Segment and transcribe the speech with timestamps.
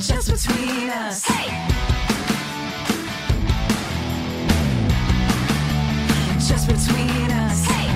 [0.00, 1.24] Just between us.
[1.24, 1.48] Hey!
[6.38, 7.66] Just between us.
[7.66, 7.88] Hey!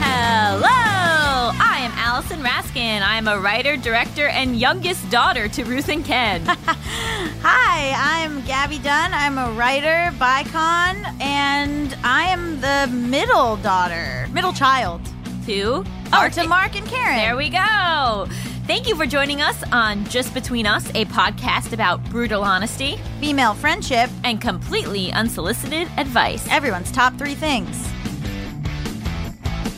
[0.00, 1.52] Hello!
[1.60, 3.02] I am Allison Raskin.
[3.02, 6.42] I am a writer, director, and youngest daughter to Ruth and Ken.
[6.46, 9.14] Hi, I'm Gaby Dunn.
[9.14, 15.02] I'm a writer, Bicon, and I am the middle daughter, middle child.
[15.46, 17.16] to Oh, to Mark and Karen.
[17.16, 18.26] There we go.
[18.66, 23.54] Thank you for joining us on Just Between Us, a podcast about brutal honesty Female
[23.54, 26.46] friendship, and completely unsolicited advice.
[26.50, 27.76] everyone's top three things.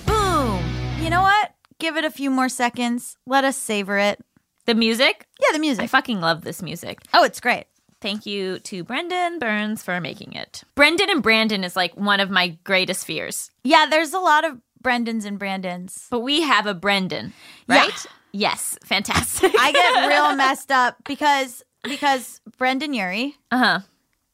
[0.06, 0.62] Boom!
[1.00, 1.52] You know what?
[1.78, 3.16] Give it a few more seconds.
[3.26, 4.20] Let us savor it.
[4.66, 5.26] The music?
[5.40, 5.84] Yeah, the music.
[5.84, 7.00] I fucking love this music.
[7.12, 7.64] Oh, it's great.
[8.00, 10.62] Thank you to Brendan Burns for making it.
[10.74, 13.50] Brendan and Brandon is like one of my greatest fears.
[13.64, 16.06] Yeah, there's a lot of Brendans and Brandons.
[16.10, 17.32] But we have a Brendan,
[17.68, 17.88] Yeah.
[18.36, 19.52] Yes, fantastic.
[19.58, 23.80] I get real messed up because because Brendon Urie uh huh.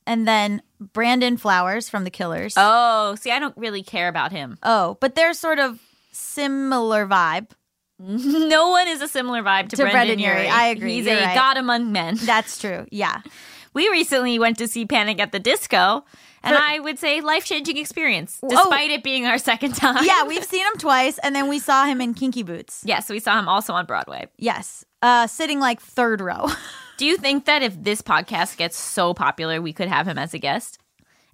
[0.06, 2.54] and then Brandon Flowers from The Killers.
[2.56, 4.58] Oh, see, I don't really care about him.
[4.62, 5.78] Oh, but they're sort of
[6.10, 7.50] similar vibe.
[8.04, 10.36] No one is a similar vibe to, To Brendon, Brendon Urie.
[10.38, 10.48] Urie.
[10.48, 10.94] I agree.
[10.94, 11.34] He's You're a right.
[11.36, 12.16] god among men.
[12.16, 12.86] That's true.
[12.90, 13.20] Yeah.
[13.74, 16.04] We recently went to see Panic at the Disco,
[16.44, 18.48] and For- I would say life changing experience, Oh.
[18.48, 20.04] despite it being our second time.
[20.04, 22.82] Yeah, we've seen him twice, and then we saw him in Kinky Boots.
[22.84, 24.28] yes, we saw him also on Broadway.
[24.38, 26.48] Yes, uh, sitting like third row.
[26.98, 30.34] Do you think that if this podcast gets so popular, we could have him as
[30.34, 30.78] a guest?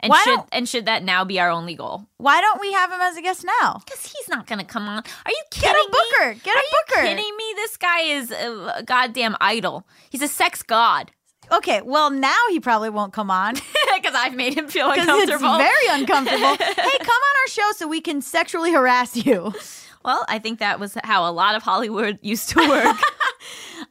[0.00, 2.06] And Why should and should that now be our only goal?
[2.18, 3.82] Why don't we have him as a guest now?
[3.84, 4.98] Because he's not going to come on.
[4.98, 5.90] Are you kidding Get a me?
[5.90, 6.34] booker.
[6.44, 7.02] Get a Are you booker.
[7.02, 7.52] kidding me?
[7.56, 9.88] This guy is a, a goddamn idol.
[10.08, 11.10] He's a sex god.
[11.50, 13.54] Okay, well now he probably won't come on
[14.00, 15.58] Because I've made him feel because it's uncomfortable.
[15.58, 16.56] very uncomfortable.
[16.56, 19.52] hey, come on our show so we can sexually harass you.
[20.04, 22.96] well, I think that was how a lot of Hollywood used to work.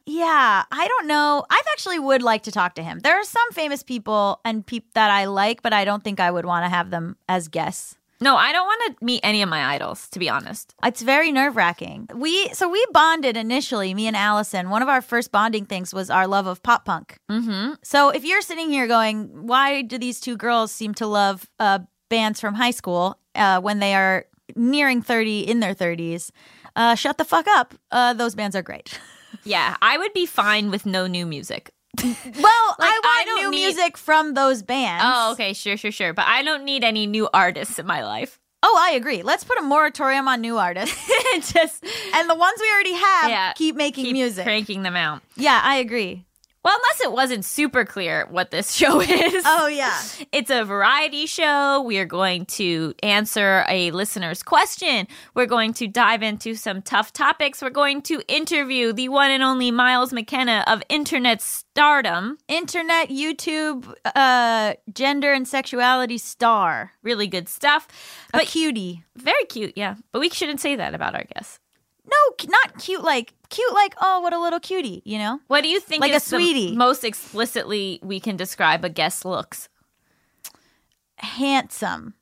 [0.06, 1.44] Yeah, I don't know.
[1.50, 3.00] I actually would like to talk to him.
[3.00, 6.30] There are some famous people and peop that I like, but I don't think I
[6.30, 7.97] would want to have them as guests.
[8.20, 10.74] No, I don't want to meet any of my idols, to be honest.
[10.84, 12.08] It's very nerve wracking.
[12.14, 14.70] We so we bonded initially, me and Allison.
[14.70, 17.18] One of our first bonding things was our love of pop punk.
[17.30, 17.74] Mm-hmm.
[17.82, 21.80] So if you're sitting here going, why do these two girls seem to love uh,
[22.08, 26.30] bands from high school uh, when they are nearing 30 in their 30s?
[26.74, 27.74] Uh, shut the fuck up.
[27.90, 28.98] Uh, those bands are great.
[29.44, 31.70] Yeah, I would be fine with no new music.
[32.40, 35.04] Well, Like, I I want don't new need- music from those bands.
[35.06, 36.12] Oh, okay, sure, sure, sure.
[36.12, 38.38] But I don't need any new artists in my life.
[38.62, 39.22] Oh, I agree.
[39.22, 40.96] Let's put a moratorium on new artists.
[41.52, 44.44] Just and the ones we already have, Yeah, keep making keep music.
[44.44, 45.22] cranking them out.
[45.36, 46.24] Yeah, I agree.
[46.68, 49.42] Well, unless it wasn't super clear what this show is.
[49.46, 50.02] Oh, yeah.
[50.32, 51.80] It's a variety show.
[51.80, 55.06] We are going to answer a listener's question.
[55.34, 57.62] We're going to dive into some tough topics.
[57.62, 62.36] We're going to interview the one and only Miles McKenna of internet stardom.
[62.48, 66.92] Internet, YouTube, uh, gender and sexuality star.
[67.02, 67.88] Really good stuff.
[68.34, 69.04] A But cutie.
[69.16, 69.94] very cute, yeah.
[70.12, 71.60] But we shouldn't say that about our guests.
[72.10, 72.16] No,
[72.48, 75.40] not cute like cute like oh what a little cutie, you know?
[75.48, 76.74] What do you think Like a sweetie.
[76.76, 79.68] most explicitly we can describe a guest looks?
[81.16, 82.14] Handsome.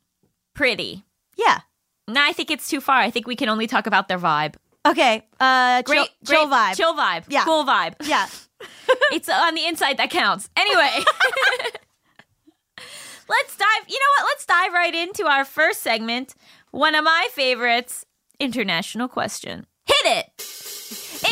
[0.54, 1.04] Pretty.
[1.36, 1.60] Yeah.
[2.08, 2.97] No, I think it's too far.
[2.98, 4.54] I think we can only talk about their vibe.
[4.84, 5.22] Okay.
[5.38, 6.76] Uh Great, chill, chill vibe.
[6.76, 7.24] Chill vibe.
[7.28, 7.44] Yeah.
[7.44, 7.94] Cool vibe.
[8.04, 8.26] Yeah.
[9.12, 10.48] it's on the inside that counts.
[10.56, 10.91] Anyway.
[13.28, 14.24] let's dive, you know what?
[14.30, 16.34] Let's dive right into our first segment.
[16.70, 18.04] One of my favorites,
[18.38, 19.66] international question.
[19.86, 20.26] Hit it.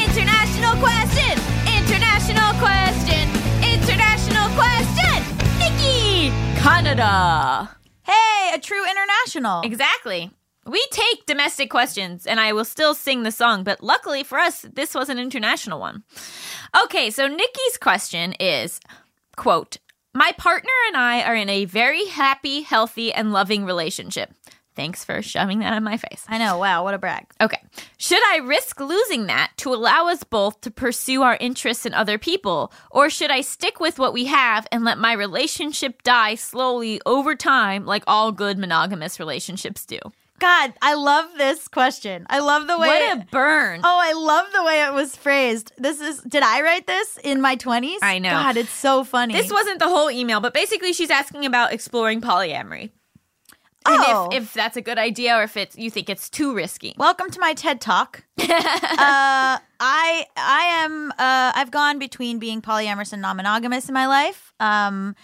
[0.01, 1.35] International question.
[1.77, 3.29] International question.
[3.63, 5.19] International question.
[5.59, 7.77] Nikki, Canada.
[8.03, 9.63] Hey, a true international.
[9.63, 10.31] Exactly.
[10.67, 14.63] We take domestic questions, and I will still sing the song, but luckily for us,
[14.63, 16.05] this was an international one.
[16.85, 18.81] Okay, so Nikki's question is
[19.37, 19.77] quote,
[20.15, 24.33] My partner and I are in a very happy, healthy, and loving relationship.
[24.77, 26.25] Thanks for shoving that in my face.
[26.29, 26.59] I know.
[26.59, 27.27] Wow, what a brag.
[27.41, 27.61] Okay.
[27.97, 32.19] Should I risk losing that to allow us both to pursue our interests in other
[32.19, 32.73] people?
[32.91, 37.37] Or should I stick with what we have and let my relationship die slowly over
[37.37, 39.99] time, like all good monogamous relationships do?
[40.41, 42.27] God, I love this question.
[42.29, 43.81] I love the way What a burn.
[43.85, 45.73] Oh, I love the way it was phrased.
[45.79, 47.99] This is did I write this in my 20s?
[48.03, 48.31] I know.
[48.31, 49.33] God, it's so funny.
[49.35, 52.91] This wasn't the whole email, but basically she's asking about exploring polyamory.
[53.87, 54.29] And Oh.
[54.33, 56.95] if, if that's a good idea or if it's you think it's too risky.
[56.97, 58.25] Welcome to my TED Talk.
[58.41, 60.27] uh, I I
[60.85, 64.53] am uh, I've gone between being polyamorous and non-monogamous in my life.
[64.59, 65.15] Um,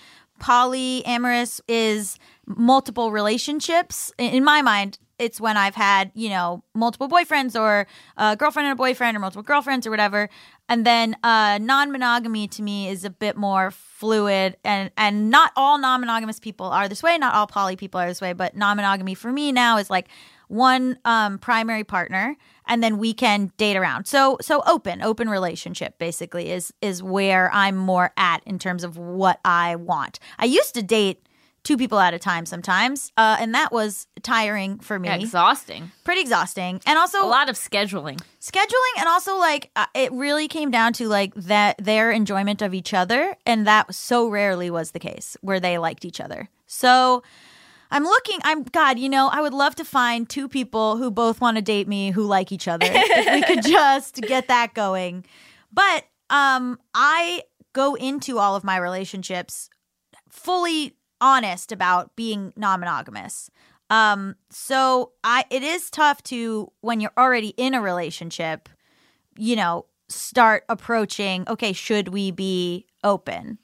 [0.40, 4.12] polyamorous is multiple relationships.
[4.18, 7.86] In in my mind, it's when I've had you know multiple boyfriends or
[8.16, 10.28] a girlfriend and a boyfriend or multiple girlfriends or whatever.
[10.70, 15.78] And then uh, non-monogamy to me is a bit more fluid, and and not all
[15.78, 17.18] non-monogamous people are this way.
[17.18, 20.06] Not all poly people are this way, but non-monogamy for me now is like
[20.46, 22.36] one um, primary partner,
[22.68, 24.06] and then we can date around.
[24.06, 28.96] So so open, open relationship basically is is where I'm more at in terms of
[28.96, 30.20] what I want.
[30.38, 31.26] I used to date
[31.70, 35.08] two people at a time sometimes, uh, and that was tiring for me.
[35.08, 35.92] Exhausting.
[36.02, 38.20] Pretty exhausting, and also A lot of scheduling.
[38.40, 42.74] scheduling and also like uh, it really came down to like that their enjoyment of
[42.74, 47.22] each other and that so rarely was the case where they liked each other so
[47.92, 51.40] i'm looking i'm god you know i would love to find two people who both
[51.40, 55.24] want to date me who like each other if we could just get that going
[55.72, 57.42] but um i
[57.74, 59.68] go into all of my relationships
[60.30, 63.50] fully honest about being non-monogamous.
[63.90, 68.68] Um so i it is tough to when you're already in a relationship
[69.36, 73.58] you know start approaching okay should we be open?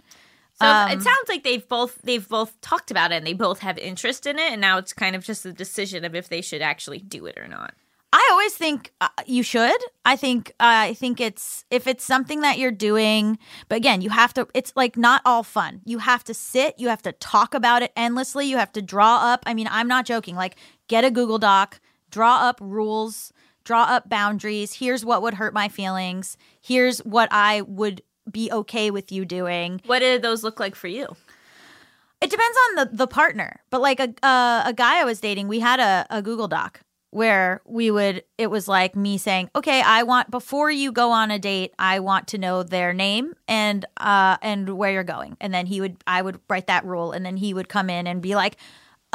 [0.58, 3.58] So Um, it sounds like they've both they've both talked about it and they both
[3.60, 6.40] have interest in it, and now it's kind of just a decision of if they
[6.40, 7.74] should actually do it or not.
[8.18, 9.76] I always think uh, you should.
[10.06, 14.08] I think uh, I think it's if it's something that you're doing, but again, you
[14.08, 14.48] have to.
[14.54, 15.82] It's like not all fun.
[15.84, 16.76] You have to sit.
[16.78, 18.46] You have to talk about it endlessly.
[18.46, 19.42] You have to draw up.
[19.44, 20.34] I mean, I'm not joking.
[20.34, 20.56] Like,
[20.88, 21.78] get a Google Doc,
[22.10, 23.34] draw up rules,
[23.64, 24.72] draw up boundaries.
[24.72, 26.38] Here's what would hurt my feelings.
[26.62, 28.00] Here's what I would
[28.32, 29.82] be okay with you doing.
[29.84, 31.04] What did those look like for you?
[32.22, 35.48] It depends on the the partner, but like a uh, a guy I was dating,
[35.48, 36.80] we had a, a Google Doc
[37.16, 38.22] where we would.
[38.36, 42.00] It was like me saying, "Okay, I want before you go on a date, I
[42.00, 45.96] want to know their name and uh and where you're going." And then he would,
[46.06, 48.56] I would write that rule, and then he would come in and be like.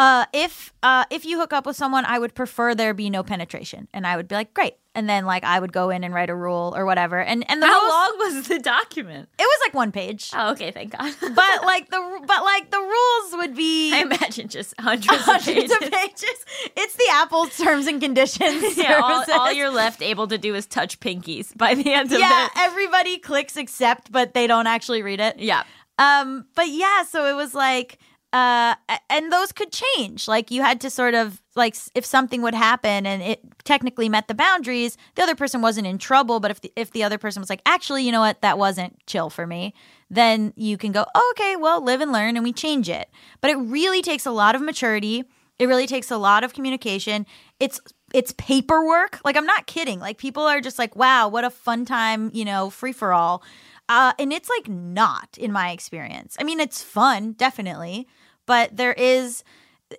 [0.01, 3.21] Uh, if uh, if you hook up with someone, I would prefer there be no
[3.21, 4.73] penetration, and I would be like, great.
[4.95, 7.61] And then like I would go in and write a rule or whatever, and and
[7.61, 9.29] the How long was the document?
[9.37, 11.13] It was like one page, Oh, okay, thank God.
[11.21, 15.71] but like the but like the rules would be I imagine just hundreds, of pages.
[15.71, 16.45] of pages.
[16.75, 18.75] It's the Apple terms and conditions.
[18.81, 22.19] Yeah, all, all you're left able to do is touch pinkies by the end of
[22.19, 22.47] yeah.
[22.47, 22.51] it.
[22.57, 25.37] Everybody clicks accept, but they don't actually read it.
[25.37, 25.63] Yeah.
[25.99, 27.99] Um, but yeah, so it was like,
[28.33, 28.75] uh,
[29.09, 30.27] and those could change.
[30.27, 34.27] Like you had to sort of like if something would happen and it technically met
[34.27, 36.39] the boundaries, the other person wasn't in trouble.
[36.39, 39.05] But if the, if the other person was like, actually, you know what, that wasn't
[39.05, 39.73] chill for me,
[40.09, 43.09] then you can go, oh, okay, well, live and learn, and we change it.
[43.41, 45.25] But it really takes a lot of maturity.
[45.59, 47.25] It really takes a lot of communication.
[47.59, 47.79] It's
[48.13, 49.19] it's paperwork.
[49.25, 49.99] Like I'm not kidding.
[49.99, 53.43] Like people are just like, wow, what a fun time, you know, free for all.
[53.89, 56.37] Uh, and it's like not in my experience.
[56.39, 58.07] I mean, it's fun, definitely,
[58.45, 59.43] but there is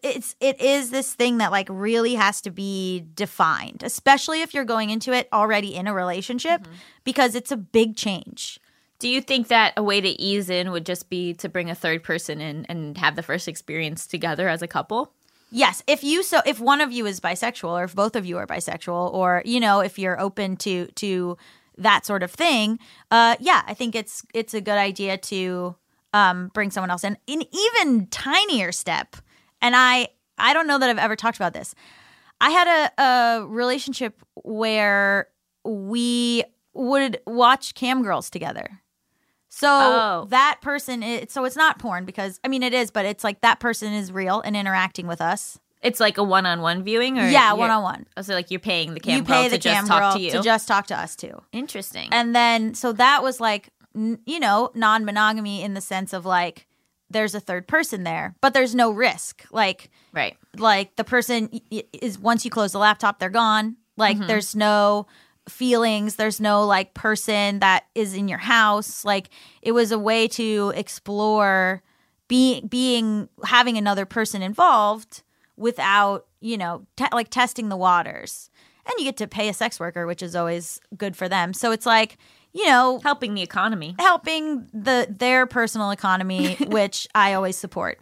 [0.03, 4.65] it's it is this thing that like really has to be defined, especially if you're
[4.65, 6.67] going into it already in a relationship
[7.05, 8.59] because it's a big change.
[8.99, 11.75] Do you think that a way to ease in would just be to bring a
[11.75, 15.13] third person in and have the first experience together as a couple?
[15.51, 18.39] Yes, if you so if one of you is bisexual or if both of you
[18.39, 21.37] are bisexual or you know if you're open to to
[21.77, 22.79] that sort of thing,
[23.11, 25.75] uh yeah, I think it's it's a good idea to
[26.13, 27.17] um bring someone else in.
[27.29, 29.17] An even tinier step.
[29.61, 31.75] And I I don't know that I've ever talked about this.
[32.41, 32.67] I had
[32.99, 35.29] a a relationship where
[35.65, 36.45] we
[36.75, 38.81] would watch cam girls together.
[39.49, 40.27] So Oh.
[40.31, 43.43] that person is so it's not porn because I mean it is, but it's like
[43.43, 45.59] that person is real and interacting with us.
[45.83, 48.07] It's like a one-on-one viewing, or Yeah, one on one.
[48.17, 50.31] Oh, so like you're paying the cam You girl the to just talk to you.
[50.31, 51.43] to just talk to us too.
[51.53, 52.09] Interesting.
[52.13, 56.67] And then so that was like you know non monogamy in the sense of like
[57.11, 59.45] there's a third person there, but there's no risk.
[59.53, 60.37] Like right.
[60.57, 61.51] like the person
[61.93, 63.77] is once you close the laptop, they're gone.
[63.97, 64.27] Like Mm-hmm.
[64.29, 65.07] there's no
[65.49, 66.17] feelings.
[66.17, 69.05] There's no like person that is in your house.
[69.05, 69.29] Like
[69.61, 71.83] it was a way to explore
[72.29, 75.23] being being having another person involved
[75.57, 78.49] without you know te- like testing the waters.
[78.87, 81.53] And you get to pay a sex worker, which is always good for them.
[81.53, 82.17] So it's like
[82.53, 83.95] you know Helping the economy.
[83.99, 88.01] helping the their personal economy, which I always support.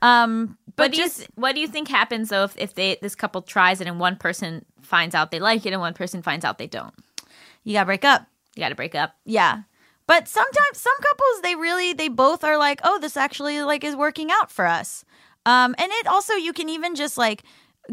[0.00, 2.74] Um, but What do you just th- what do you think happens though if, if
[2.74, 5.94] they this couple tries it and one person finds out they like it and one
[5.94, 6.94] person finds out they don't?
[7.64, 8.26] you gotta break up.
[8.56, 9.14] You got to break up.
[9.24, 9.62] Yeah.
[10.08, 13.94] But sometimes some couples they really they both are like, "Oh, this actually like is
[13.96, 15.04] working out for us."
[15.46, 17.44] Um and it also you can even just like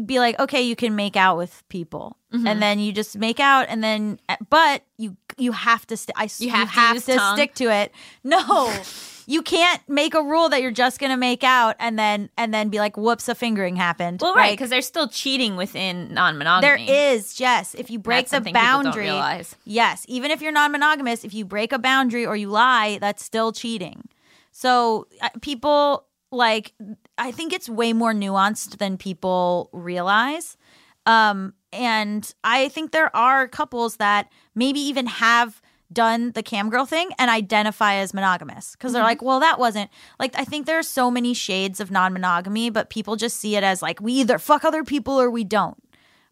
[0.04, 2.46] be like, "Okay, you can make out with people." Mm-hmm.
[2.46, 4.20] And then you just make out and then
[4.50, 7.36] but you you have to st- I You have to use to tongue?
[7.36, 7.92] stick to it.
[8.22, 8.72] No.
[9.26, 12.68] you can't make a rule that you're just gonna make out and then and then
[12.68, 14.20] be like, whoops, a fingering happened.
[14.22, 16.86] Well, right, Like, because there's still cheating within non-monogamy.
[16.86, 17.74] There is, yes.
[17.74, 19.56] If you break That's the boundary, realize.
[19.64, 23.50] yes, even if you're non-monogamous, if you break a boundary or you lie, that's still
[23.50, 24.08] cheating.
[24.52, 26.74] So uh, people like,
[27.20, 30.56] I think it's way more nuanced than people realize.
[31.04, 35.60] Um, and I think there are couples that maybe even have
[35.92, 39.90] done the cam girl thing and identify as monogamous because they're like, well, that wasn't
[40.18, 43.54] like, I think there are so many shades of non monogamy, but people just see
[43.54, 45.76] it as like, we either fuck other people or we don't.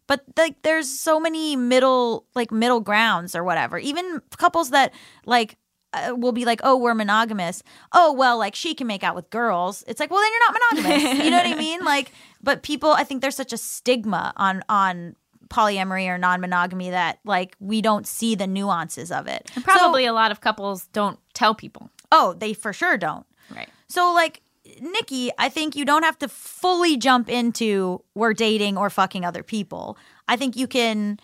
[0.07, 3.77] But like, there's so many middle, like, middle grounds or whatever.
[3.77, 4.91] Even couples that
[5.23, 5.58] like,
[5.93, 7.63] uh, will be like, oh, we're monogamous.
[7.93, 9.83] Oh, well, like she can make out with girls.
[9.87, 11.23] It's like, well, then you're not monogamous.
[11.25, 11.83] you know what I mean?
[11.83, 12.11] Like,
[12.43, 15.15] but people, I think there's such a stigma on on
[15.49, 19.49] polyamory or non-monogamy that like we don't see the nuances of it.
[19.55, 21.89] And probably So- a lot of couples don't tell people.
[22.11, 23.25] oh, they for sure don't.
[23.55, 23.67] Right.
[23.87, 24.41] So like
[24.81, 29.41] Nikki, I think you don't have to fully jump into we're dating or fucking other
[29.41, 29.97] people.
[30.27, 31.19] I think you can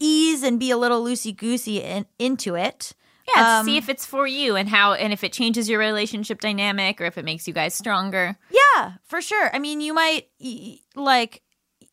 [0.00, 2.94] ease and be a little loosey goosey in, into it.
[3.36, 6.40] Yeah, Um, see if it's for you and how and if it changes your relationship
[6.40, 8.36] dynamic or if it makes you guys stronger.
[8.50, 9.50] Yeah, for sure.
[9.54, 10.28] I mean, you might
[10.94, 11.42] like,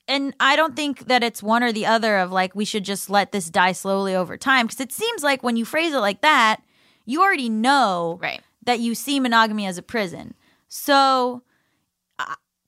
[0.07, 3.09] and I don't think that it's one or the other of like, we should just
[3.09, 4.67] let this die slowly over time.
[4.67, 6.61] Because it seems like when you phrase it like that,
[7.05, 8.41] you already know Right.
[8.63, 10.35] that you see monogamy as a prison.
[10.67, 11.43] So,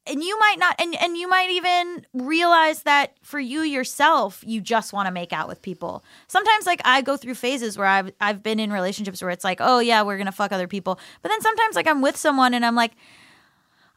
[0.09, 4.61] and you might not, and, and you might even realize that for you yourself, you
[4.61, 6.03] just want to make out with people.
[6.27, 9.59] Sometimes, like, I go through phases where I've, I've been in relationships where it's like,
[9.61, 10.99] oh, yeah, we're going to fuck other people.
[11.21, 12.93] But then sometimes, like, I'm with someone and I'm like,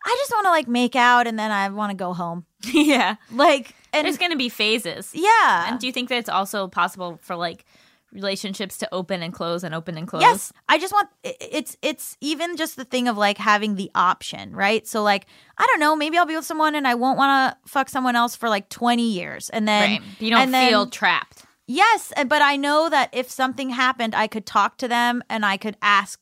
[0.04, 2.46] I just want to like make out and then I want to go home.
[2.64, 3.16] yeah.
[3.30, 5.10] Like, and There's going to be phases.
[5.14, 5.70] yeah.
[5.70, 7.64] And do you think that it's also possible for like
[8.12, 10.22] relationships to open and close and open and close?
[10.22, 14.54] Yes, I just want it's it's even just the thing of like having the option,
[14.54, 14.86] right?
[14.86, 15.26] So like
[15.58, 18.16] I don't know, maybe I'll be with someone and I won't want to fuck someone
[18.16, 20.00] else for like 20 years and then Right.
[20.18, 21.44] You don't and then- feel trapped.
[21.66, 25.56] Yes, but I know that if something happened, I could talk to them and I
[25.56, 26.18] could ask,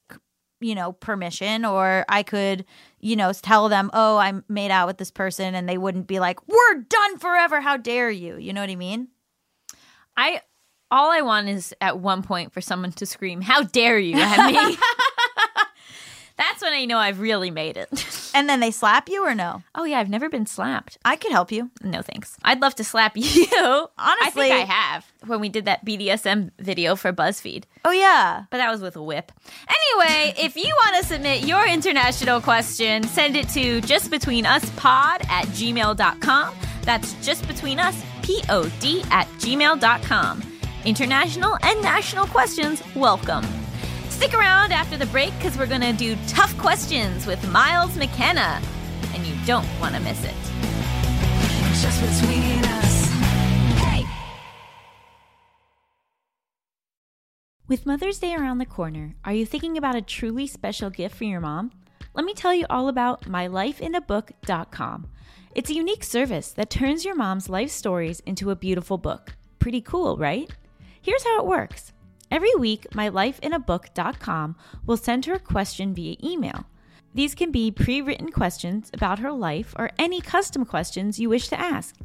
[0.60, 2.66] you know, permission or I could,
[3.00, 6.20] you know, tell them, "Oh, I made out with this person," and they wouldn't be
[6.20, 7.62] like, "We're done forever.
[7.62, 9.08] How dare you?" You know what I mean?
[10.18, 10.42] I
[10.90, 14.46] all I want is at one point for someone to scream, "How dare you at
[14.52, 14.76] me!"
[16.36, 17.88] That's when I know I've really made it.
[18.34, 19.64] And then they slap you or no?
[19.74, 20.96] oh yeah, I've never been slapped.
[21.04, 21.70] I could help you.
[21.82, 22.36] No thanks.
[22.44, 23.46] I'd love to slap you.
[23.56, 23.88] Honestly.
[23.98, 27.64] I think I have when we did that BDSM video for BuzzFeed.
[27.84, 28.44] Oh yeah.
[28.50, 29.32] But that was with a whip.
[29.66, 36.54] Anyway, if you want to submit your international question, send it to justbetweenuspod at gmail.com.
[36.82, 40.57] That's justbetweenus, P-O-D, at gmail.com.
[40.84, 43.44] International and national questions, welcome.
[44.10, 48.62] Stick around after the break because we're going to do tough questions with Miles McKenna.
[49.12, 50.34] And you don't want to miss it.
[51.82, 53.10] Just between us.
[53.80, 54.06] Hey.
[57.66, 61.24] With Mother's Day around the corner, are you thinking about a truly special gift for
[61.24, 61.72] your mom?
[62.14, 65.08] Let me tell you all about mylifeinabook.com.
[65.56, 69.34] It's a unique service that turns your mom's life stories into a beautiful book.
[69.58, 70.48] Pretty cool, right?
[71.08, 71.94] Here's how it works.
[72.30, 76.66] Every week, mylifeinabook.com will send her a question via email.
[77.14, 81.48] These can be pre written questions about her life or any custom questions you wish
[81.48, 81.96] to ask.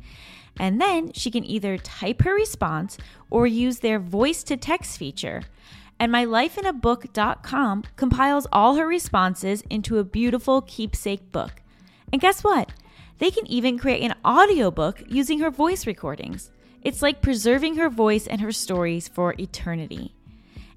[0.57, 2.97] And then she can either type her response
[3.29, 5.41] or use their voice to text feature.
[5.99, 11.61] And mylifeinabook.com compiles all her responses into a beautiful keepsake book.
[12.13, 12.71] And guess what?
[13.19, 16.51] They can even create an audiobook using her voice recordings.
[16.83, 20.13] It's like preserving her voice and her stories for eternity.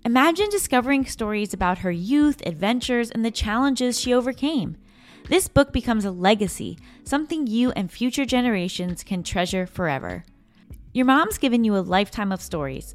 [0.04, 4.76] Imagine discovering stories about her youth, adventures, and the challenges she overcame.
[5.28, 10.24] This book becomes a legacy, something you and future generations can treasure forever.
[10.92, 12.94] Your mom's given you a lifetime of stories.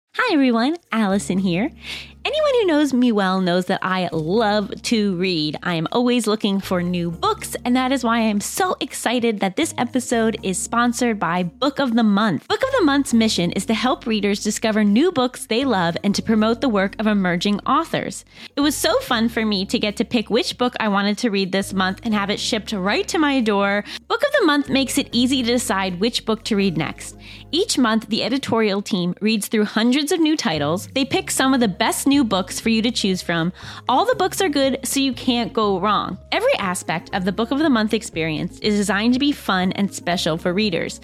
[0.13, 1.71] Hi everyone, Allison here.
[2.23, 5.57] Anyone who knows me well knows that I love to read.
[5.63, 9.39] I am always looking for new books, and that is why I am so excited
[9.39, 12.47] that this episode is sponsored by Book of the Month.
[12.47, 16.13] Book of the Month's mission is to help readers discover new books they love and
[16.13, 18.23] to promote the work of emerging authors.
[18.55, 21.31] It was so fun for me to get to pick which book I wanted to
[21.31, 23.83] read this month and have it shipped right to my door.
[24.07, 27.17] Book of the Month makes it easy to decide which book to read next.
[27.51, 30.87] Each month, the editorial team reads through hundreds of new titles.
[30.93, 33.53] They pick some of the best new books for you to choose from.
[33.87, 36.17] All the books are good, so you can't go wrong.
[36.33, 39.93] Every aspect of the Book of the Month experience is designed to be fun and
[39.93, 40.99] special for readers.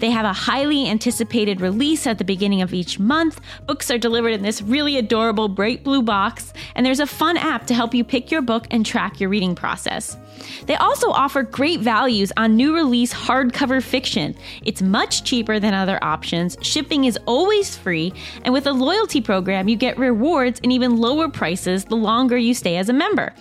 [0.00, 3.40] They have a highly anticipated release at the beginning of each month.
[3.66, 7.66] Books are delivered in this really adorable bright blue box, and there's a fun app
[7.68, 10.18] to help you pick your book and track your reading process.
[10.66, 14.34] They also offer great values on new release hardcover fiction.
[14.62, 18.12] It's much cheaper than other options, shipping is always free,
[18.44, 22.54] and with a loyalty program, you get rewards and even lower prices the longer you
[22.54, 23.34] stay as a member.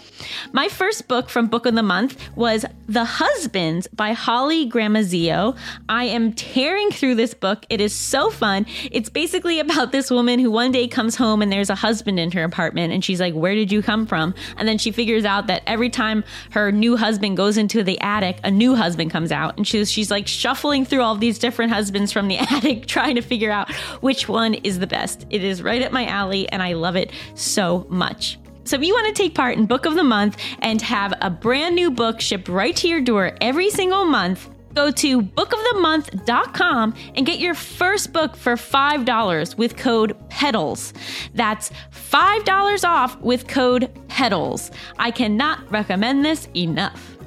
[0.51, 5.57] My first book from Book of the Month was The Husbands by Holly Gramazio.
[5.87, 7.65] I am tearing through this book.
[7.69, 8.65] It is so fun.
[8.91, 12.31] It's basically about this woman who one day comes home and there's a husband in
[12.31, 14.33] her apartment, and she's like, Where did you come from?
[14.57, 18.39] And then she figures out that every time her new husband goes into the attic,
[18.43, 22.11] a new husband comes out, and she's she's like shuffling through all these different husbands
[22.11, 23.71] from the attic, trying to figure out
[24.01, 25.27] which one is the best.
[25.29, 28.39] It is right up my alley, and I love it so much.
[28.63, 31.29] So if you want to take part in Book of the Month and have a
[31.29, 37.25] brand new book shipped right to your door every single month, go to bookofthemonth.com and
[37.25, 40.93] get your first book for $5 with code PEDALS.
[41.33, 44.71] That's $5 off with code PEDALS.
[44.97, 47.17] I cannot recommend this enough.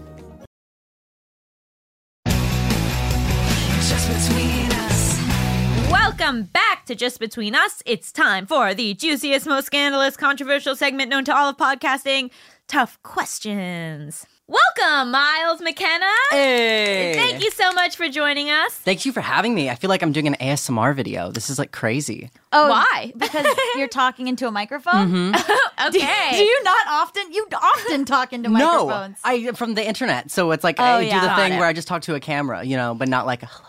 [2.27, 5.91] Just between us.
[5.91, 7.83] Welcome back to Just Between Us.
[7.85, 12.31] It's time for the juiciest, most scandalous, controversial segment known to all of podcasting
[12.69, 14.27] Tough Questions.
[14.57, 16.05] Welcome, Miles McKenna.
[16.31, 17.15] Hey!
[17.15, 18.75] Thank you so much for joining us.
[18.75, 19.71] Thank you for having me.
[19.71, 21.31] I feel like I'm doing an ASMR video.
[21.33, 22.29] This is like crazy.
[22.53, 23.13] Oh, Why?
[23.17, 25.09] Because you're talking into a microphone.
[25.33, 25.53] Mm-hmm.
[25.89, 26.31] Okay.
[26.37, 27.33] Do you not often?
[27.33, 29.17] You often talk into microphones.
[29.25, 30.31] No, I from the internet.
[30.31, 31.15] So it's like Oh, I yeah.
[31.15, 31.59] do the Got thing it.
[31.59, 33.69] where I just talk to a camera, you know, but not like a hello.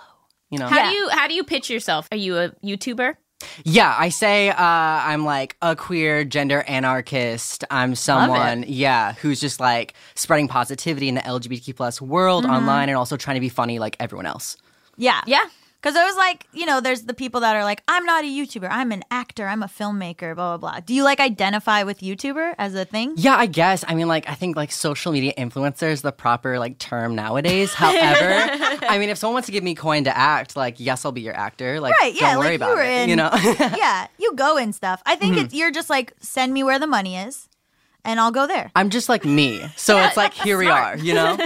[0.51, 0.67] You know.
[0.67, 0.89] how Yeah.
[0.91, 2.07] do you how do you pitch yourself?
[2.11, 3.15] Are you a YouTuber?
[3.63, 7.63] Yeah, I say uh, I'm like a queer gender anarchist.
[7.71, 12.53] I'm someone, yeah, who's just like spreading positivity in the LGBTQ plus world Mm-hmm.
[12.53, 14.57] online and also trying to be funny like everyone else.
[14.97, 15.21] Yeah.
[15.25, 15.45] Yeah.
[15.83, 18.27] Because I was like, you know, there's the people that are like, I'm not a
[18.27, 18.69] YouTuber.
[18.71, 19.45] I'm an actor.
[19.47, 20.79] I'm a filmmaker, blah, blah, blah.
[20.79, 23.15] Do you like identify with YouTuber as a thing?
[23.17, 23.83] Yeah, I guess.
[23.85, 27.73] I mean, like, I think like social media influencer is the proper like term nowadays.
[27.73, 28.49] However,
[28.87, 31.19] I mean, if someone wants to give me coin to act, like, yes, I'll be
[31.19, 31.81] your actor.
[31.81, 33.01] Like, Right, yeah, don't worry like, you about were it.
[33.01, 33.31] in- You know?
[33.59, 34.07] yeah.
[34.17, 35.01] You go and stuff.
[35.05, 35.45] I think mm-hmm.
[35.47, 37.49] it's, you're just like, send me where the money is
[38.05, 38.71] and I'll go there.
[38.73, 40.97] I'm just like me, so it's like here we are.
[40.97, 41.37] You know?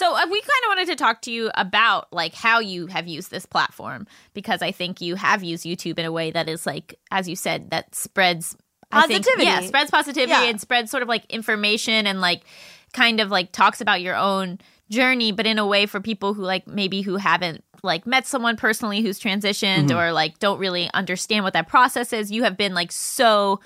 [0.00, 3.06] So uh, we kind of wanted to talk to you about like how you have
[3.06, 6.64] used this platform because I think you have used YouTube in a way that is
[6.64, 8.56] like, as you said, that spreads
[8.90, 9.44] I think- Positivity.
[9.46, 10.44] yeah, spreads positivity Yeah.
[10.44, 12.40] and spreads sort of like information and like
[12.94, 14.58] kind of like talks about your own
[14.90, 18.56] journey, but in a way for people who like maybe who haven't like met someone
[18.56, 22.32] personally who's transitioned or like don't really understand what that process is.
[22.32, 23.60] You have been like so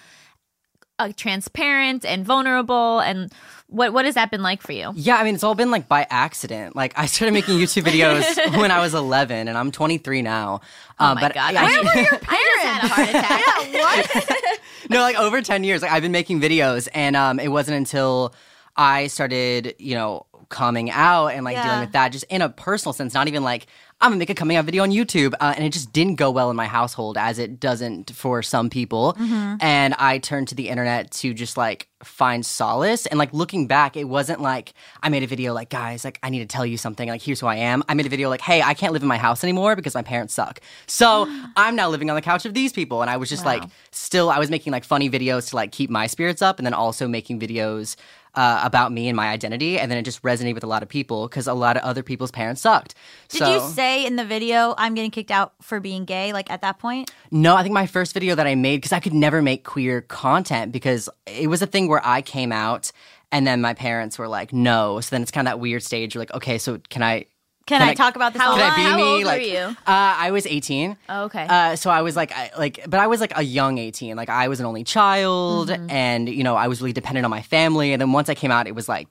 [0.99, 3.33] uh, transparent and vulnerable and
[3.69, 4.93] what what has that been like for you?
[4.95, 6.77] Yeah, I mean, it's all been like by accident.
[6.77, 10.61] Like, I started making YouTube videos when I was 11, and I'm 23 now.
[11.01, 11.55] Oh Uh, my but god!
[11.57, 12.25] I- I, were your just
[12.63, 13.41] had a heart attack.
[13.73, 14.61] yeah, what?
[14.91, 15.83] no, like over 10 years.
[15.83, 18.35] Like I've been making videos and um it wasn't until
[18.77, 21.65] I started, you know, coming out and like Yeah.
[21.65, 23.67] dealing with that just in a personal sense, not even like
[24.01, 25.35] I'm gonna make a coming out video on YouTube.
[25.41, 28.69] Uh, and it just didn't go well in my household as it doesn't for some
[28.69, 29.15] people.
[29.19, 29.57] Mm-hmm.
[29.61, 33.07] And I turned to the internet to just like find solace.
[33.07, 36.29] And like looking back, it wasn't like I made a video like, guys, like I
[36.29, 37.09] need to tell you something.
[37.09, 37.83] Like, here's who I am.
[37.89, 40.03] I made a video like, hey, I can't live in my house anymore because my
[40.03, 40.61] parents suck.
[40.87, 41.27] So
[41.57, 43.01] I'm now living on the couch of these people.
[43.01, 45.89] And I was just like, still, I was making like funny videos to like keep
[45.89, 47.97] my spirits up and then also making videos
[48.35, 49.79] uh, about me and my identity.
[49.79, 52.03] And then it just resonated with a lot of people because a lot of other
[52.03, 52.95] people's parents sucked.
[53.29, 56.51] Did so, you say in the video, I'm getting kicked out for being gay, like
[56.51, 57.11] at that point?
[57.31, 60.03] No, I think my first video that I made because I could never make queer
[60.03, 62.93] content because it was a thing where I came out
[63.33, 65.01] and then my parents were like, no.
[65.01, 66.15] So then it's kind of that weird stage.
[66.15, 67.27] You're like, okay, so can I
[67.67, 69.03] Can, Can I, I- talk about this How- Could I be How me?
[69.03, 69.59] old like, were you?
[69.59, 70.97] Uh, I was 18.
[71.09, 71.47] Oh, okay.
[71.49, 74.17] Uh, so I was like, I, like, but I was like a young 18.
[74.17, 75.91] Like I was an only child, Mm-hmm.
[75.91, 77.93] and you know, I was really dependent on my family.
[77.93, 79.09] And then once I came out, it was like,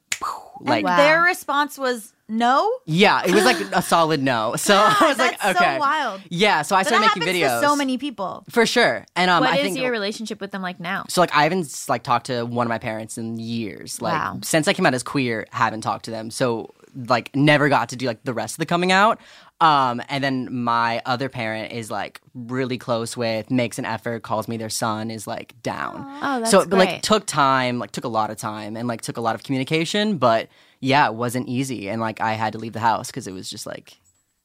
[0.62, 2.72] like, And their response was no.
[2.86, 4.56] yeah, it was like a solid no.
[4.56, 6.22] So I was like, okay, so wild.
[6.30, 6.62] yeah.
[6.62, 8.44] So I But started that making videos to so many people.
[8.50, 9.04] for sure.
[9.16, 11.06] And um, What I is think your relationship with them like now?
[11.10, 14.02] so like I haven't like talked to one of my parents in years.
[14.02, 14.40] Like Wow.
[14.44, 16.30] since I came out as queer, haven't talked to them.
[16.32, 19.20] So like never got to do like the rest of the coming out.
[19.62, 24.48] Um, and then my other parent is like really close with, makes an effort, calls
[24.48, 26.06] me their son, is like down.
[26.22, 27.04] Oh, that's so but, like great.
[27.04, 30.18] took time, like took a lot of time, and like took a lot of communication.
[30.18, 33.34] But yeah, it wasn't easy, and like I had to leave the house because it
[33.34, 33.98] was just like.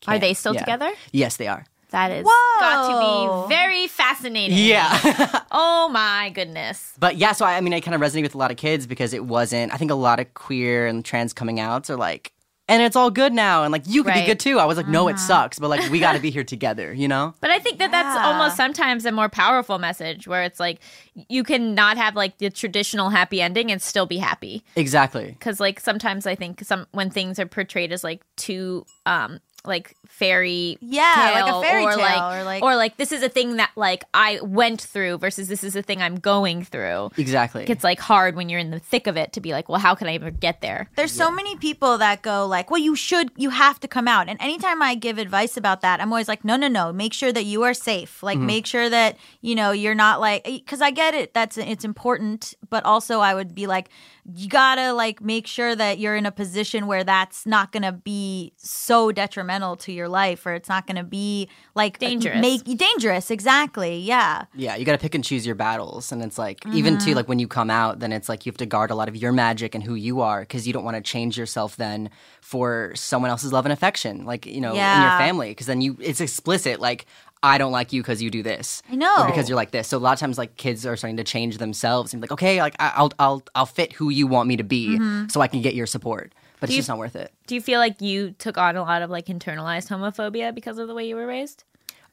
[0.07, 0.61] Are can't- they still yeah.
[0.61, 0.93] together?
[1.11, 1.65] Yes, they are.
[1.91, 2.61] That is Whoa.
[2.61, 4.57] got to be very fascinating.
[4.59, 5.41] Yeah.
[5.51, 6.93] Oh my goodness.
[6.99, 8.87] But yeah, so I, I mean, I kind of resonate with a lot of kids
[8.87, 9.73] because it wasn't.
[9.73, 12.33] I think a lot of queer and trans coming outs are like,
[12.69, 14.21] and it's all good now, and like you can Right.
[14.23, 14.59] be good too.
[14.59, 15.09] I was like, no, Uh-huh.
[15.15, 17.35] it sucks, but like we got to be here together, you know?
[17.41, 20.81] But I think that that's almost sometimes a more powerful message where it's like
[21.29, 24.63] you can not have like the traditional happy ending and still be happy.
[24.77, 25.37] Exactly.
[25.41, 29.95] Cuz like sometimes I think some when things are portrayed as like too um like
[30.07, 33.29] fairy Yeah, like a fairy or tale, like, or like- or like this is a
[33.29, 37.11] thing that like I went through versus this is a thing I'm going through.
[37.17, 37.65] Exactly.
[37.69, 39.95] It's like hard when you're in the thick of it to be like, well, how
[39.95, 40.89] can I ever get there?
[40.97, 44.29] There's so many people that go like, "Well, you should, you have to come out."
[44.29, 46.93] And anytime I give advice about that, I'm always like, "No, no, no.
[46.93, 48.23] Make sure that you are safe.
[48.23, 48.47] Like, mm-hmm.
[48.47, 51.35] make sure that you know you're not like eh, because I get it.
[51.35, 53.91] That's it's important, but also I would be like,
[54.35, 58.53] you gotta like make sure that you're in a position where that's not gonna be
[58.57, 62.41] so detrimental to your life, or it's not gonna be like Dangerous.
[62.41, 63.99] Make dangerous, exactly.
[63.99, 64.45] Yeah.
[64.55, 67.07] yeah, you got to pick and choose your battles, and it's like even Mm-hmm.
[67.07, 69.09] too like when you come out, then it's like you have to guard a lot
[69.09, 72.11] of your magic and who you are because you don't want to change yourself then
[72.41, 75.97] for someone else's love and affection, like you know in your family, because then you
[76.01, 77.07] it's explicit like.
[77.41, 78.83] I don't like you because you do this.
[78.91, 79.15] I know.
[79.23, 79.87] Or because you're like this.
[79.87, 82.33] So a lot of times, like kids are starting to change themselves and be like,
[82.33, 85.29] okay, like I- I'll I'll I'll fit who you want me to be, Mm-hmm.
[85.29, 86.33] so I can get your support.
[86.61, 87.33] But it's you- just not worth it.
[87.47, 90.89] Do you feel like you took on a lot of like internalized homophobia because of
[90.89, 91.65] the way you were raised?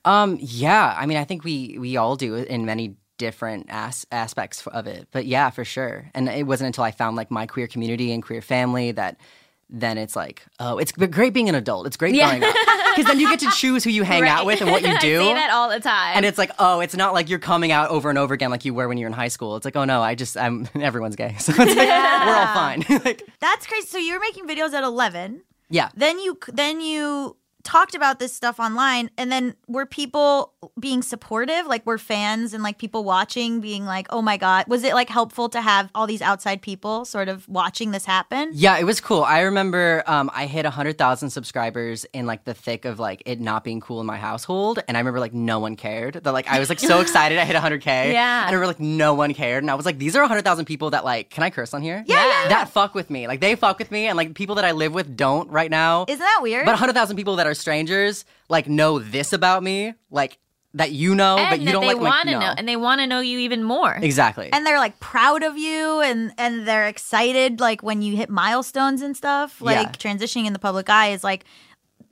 [0.05, 0.95] Um, yeah.
[0.97, 5.07] I mean, I think we we all do in many different as- aspects of it.
[5.11, 6.11] But yeah, for sure.
[6.13, 9.17] And it wasn't until I found like my queer community and queer family that
[9.69, 11.87] then it's like, oh, it's great being an adult.
[11.87, 12.37] It's great Yeah.
[12.37, 12.55] growing up
[12.95, 15.21] because then you get to choose who you hang out with and what you do.
[15.21, 16.13] I say that all the time.
[16.15, 18.63] and it's like, oh, it's not like you're coming out over and over again like
[18.63, 19.55] you were when you were in high school.
[19.55, 21.35] It's like, oh no, I just, I'm, everyone's gay.
[21.39, 22.85] So it's like, we're all fine.
[23.03, 23.87] like, That's crazy.
[23.87, 25.41] So you were making videos at 11.
[25.69, 25.89] yeah.
[25.95, 31.65] then you then you talked about this stuff online and then were people being supportive
[31.65, 35.09] like were fans and like people watching being like oh my god was it like
[35.09, 39.01] helpful to have all these outside people sort of watching this happen Yeah, it was
[39.01, 39.23] cool.
[39.23, 43.63] I remember um, I hit 100,000 subscribers in like the thick of like it not
[43.63, 44.79] being cool in my household.
[44.87, 46.15] And I remember like no one cared.
[46.15, 47.85] That like I was like so excited I hit 100K.
[48.13, 48.41] Yeah.
[48.41, 49.63] And I remember like no one cared.
[49.63, 52.03] And I was like, these are 100,000 people that like, can I curse on here?
[52.05, 52.49] Yeah, yeah, yeah.
[52.49, 53.27] That fuck with me.
[53.27, 54.05] Like they fuck with me.
[54.07, 56.05] And like people that I live with don't right now.
[56.07, 59.93] isn't that weird but 100,000 people that are strangers like know this about me.
[60.11, 60.37] Like
[60.73, 62.39] that you know, and but you that don't they like, like want to know.
[62.41, 63.93] know, and they want to know you even more.
[64.01, 64.49] exactly.
[64.51, 69.01] and they're like proud of you and and they're excited like when you hit milestones
[69.01, 69.91] and stuff like Yeah.
[70.13, 71.45] transitioning in the public eye is like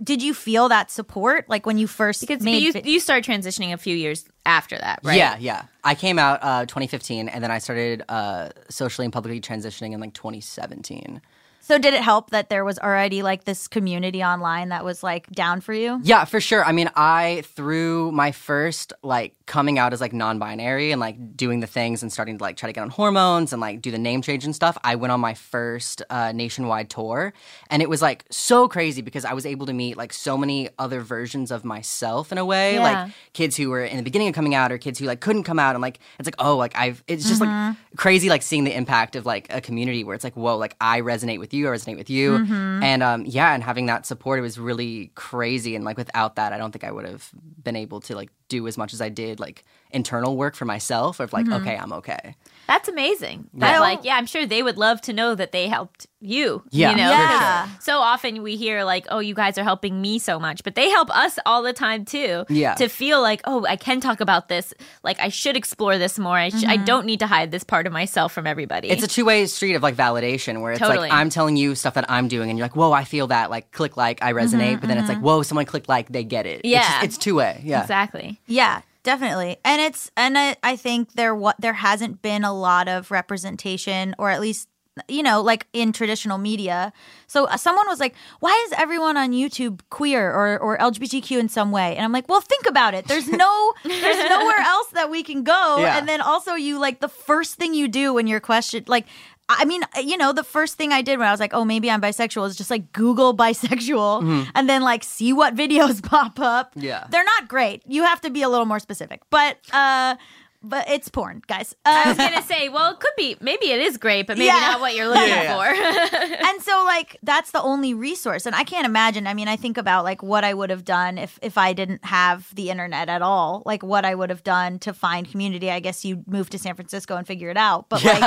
[0.01, 3.23] did you feel that support like when you first because made you vi- you started
[3.29, 5.17] transitioning a few years after that, right?
[5.17, 5.63] Yeah, yeah.
[5.83, 10.01] I came out uh, 2015, and then I started uh, socially and publicly transitioning in
[10.01, 11.21] like 2017.
[11.63, 15.29] So did it help that there was already like this community online that was like
[15.31, 16.63] down for you Yeah, for sure.
[16.63, 21.59] I mean, I through my first like coming out as like non-binary and like doing
[21.59, 23.97] the things and starting to like try to get on hormones and like do the
[23.97, 24.77] name change and stuff.
[24.85, 27.33] I went on my first uh, nationwide tour,
[27.69, 30.69] and it was like so crazy because I was able to meet like so many
[30.79, 32.83] other versions of myself in a way, Yeah.
[32.83, 35.43] like kids who were in the beginning of coming out or kids who like couldn't
[35.43, 38.63] come out, and like it's like oh, like I've it's just like crazy like seeing
[38.63, 41.67] the impact of like a community where it's like whoa, like I resonate with you,
[41.67, 45.75] I resonate with you, and um yeah, and having that support, it was really crazy,
[45.75, 47.29] and like without that, I don't think I would have
[47.61, 49.63] been able to like do as much as I did like
[49.93, 51.61] internal work for myself of like mm-hmm.
[51.61, 52.35] okay, I'm okay.
[52.65, 53.49] That's amazing.
[53.53, 53.79] But Yeah.
[53.81, 56.63] like, yeah, I'm sure they would love to know that they helped you.
[56.71, 57.65] Yeah, you know, Yeah.
[57.65, 60.73] Because so often we hear like, "Oh, you guys are helping me so much," but
[60.75, 62.45] they help us all the time too.
[62.47, 62.75] Yeah.
[62.75, 64.73] to feel like, "Oh, I can talk about this.
[65.03, 66.37] Like, I should explore this more.
[66.37, 66.69] I, sh- Mm-hmm.
[66.69, 69.45] I don't need to hide this part of myself from everybody." It's a two way
[69.47, 71.09] street of like validation where it's Totally.
[71.09, 73.49] like I'm telling you stuff that I'm doing and you're like, whoa, I feel that.
[73.49, 74.79] Like click like, I mm-hmm, resonate.
[74.79, 75.25] but then it's like, mm-hmm.
[75.25, 76.61] whoa, someone click like, they get it.
[76.63, 76.81] Yeah.
[76.93, 77.61] just- it's two way.
[77.65, 77.81] Yeah.
[77.81, 78.39] exactly.
[78.47, 79.57] Yeah, definitely.
[79.63, 84.15] And it's and I, I think there what there hasn't been a lot of representation
[84.17, 84.69] or at least
[85.07, 86.93] you know, like in traditional media.
[87.27, 91.49] So uh, someone was like, "Why is everyone on YouTube queer or or LGBTQ in
[91.49, 93.07] some way?" And I'm like, "Well, think about it.
[93.07, 95.97] There's no there's nowhere else that we can go." Yeah.
[95.97, 99.07] And then also you like the first thing you do when you're questioned like
[99.49, 101.91] I mean, you know, the first thing I did when I was like, oh, maybe
[101.91, 106.71] I'm bisexual is just like Google bisexual and then like see what videos pop up.
[106.75, 107.05] Yeah.
[107.09, 107.83] They're not great.
[107.87, 109.21] You have to be a little more specific.
[109.29, 110.15] But uh
[110.63, 111.75] but it's porn, guys.
[111.85, 113.35] I Uh, was gonna say, well, it could be.
[113.41, 114.59] Maybe it is great, but maybe Yeah.
[114.59, 115.65] not what you're looking Yeah, for.
[116.47, 119.77] and so like that's the only resource and i can't imagine i mean i think
[119.77, 123.21] about like what i would have done if if i didn't have the internet at
[123.21, 126.57] all like what i would have done to find community i guess you move to
[126.57, 128.23] san francisco and figure it out but like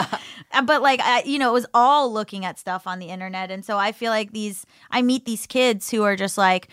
[0.52, 3.50] uh, but like I, you know it was all looking at stuff on the internet
[3.50, 6.68] and so i feel like these i meet these kids who are just like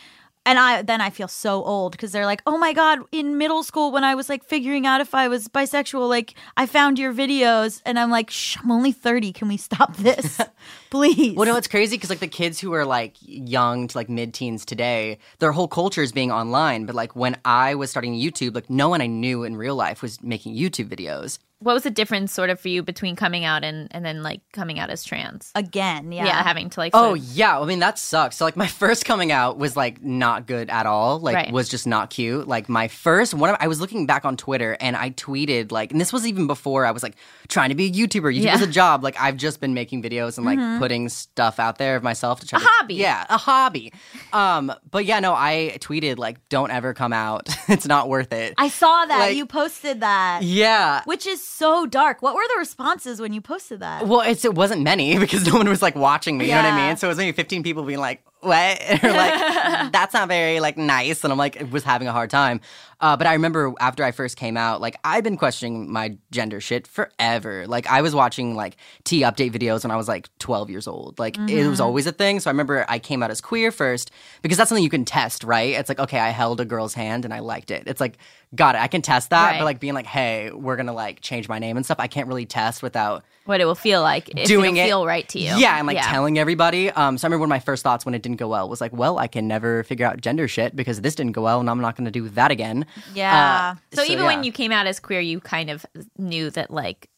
[0.46, 3.64] and I then I feel so old because they're like, oh my god, in middle
[3.64, 7.14] school when I was like figuring out if I was bisexual, like I found your
[7.14, 9.32] videos, and I'm like, Shh, I'm only thirty.
[9.32, 10.40] Can we stop this,
[10.90, 11.36] please?
[11.36, 14.66] Well, no, it's crazy because like the kids who are like young to like mid-teens
[14.66, 16.86] today, their whole culture is being online.
[16.86, 20.02] But like when I was starting YouTube, like no one I knew in real life
[20.02, 21.40] was making YouTube videos.
[21.64, 24.42] What was the difference, sort of, for you between coming out and and then like
[24.52, 25.52] coming out as trans?
[25.56, 26.26] again, yeah.
[26.26, 26.44] yeah.
[26.44, 26.92] having to like.
[26.94, 28.38] Oh of- yeah, I mean that sucks.
[28.38, 31.20] So like my first coming out was like not good at all.
[31.20, 31.52] Like Right.
[31.52, 32.48] was just not cute.
[32.48, 35.92] Like my first one of I was looking back on Twitter and I tweeted like
[35.92, 37.16] and this was even before I was like
[37.48, 38.34] trying to be a YouTuber.
[38.36, 38.64] YouTube was Yeah.
[38.64, 39.04] a job.
[39.04, 42.48] Like I've just been making videos and like putting stuff out there of myself to
[42.48, 42.94] try to A to, hobby.
[42.96, 43.94] Yeah, a hobby.
[44.32, 47.50] Um but yeah, no, I tweeted like don't ever come out.
[47.70, 48.54] it's not worth it.
[48.58, 51.02] I saw that Like- you posted that, yeah.
[51.06, 52.22] which is so dark.
[52.22, 54.08] What were the responses when you posted that?
[54.08, 56.46] Well, it's, it wasn't many because no one was like watching me.
[56.46, 56.98] You know what I mean?
[56.98, 59.34] So it was maybe 15 people being like, "What?" or like,
[59.92, 62.62] "That's not very like nice," and I'm like, it was having a hard time.
[63.04, 66.62] Uh, but I remember after I first came out, like I've been questioning my gender
[66.62, 67.68] shit forever.
[67.68, 71.20] Like I was watching like T update videos when I was like 12 years old.
[71.20, 72.40] Like it was always a thing.
[72.40, 74.10] So I remember I came out as queer first
[74.42, 75.74] because that's something you can test, right?
[75.76, 77.84] It's like okay, I held a girl's hand and I liked it.
[77.88, 78.18] It's like
[78.56, 78.82] got it.
[78.82, 79.58] I can test that, Right.
[79.60, 81.98] but like being like, hey, we're gonna like change my name and stuff.
[82.00, 85.28] I can't really test without what it will feel like if doing it feel right
[85.30, 85.54] to you.
[85.58, 86.90] Yeah, and like telling everybody.
[86.92, 88.80] Um, so I remember one of my first thoughts when it didn't go well was
[88.80, 91.70] like, well, I can never figure out gender shit because this didn't go well, and
[91.70, 92.86] I'm not going to do that again.
[93.14, 93.76] Yeah.
[93.76, 94.26] Uh, So, even yeah.
[94.26, 95.86] when you came out as queer, you kind of
[96.18, 97.10] knew that like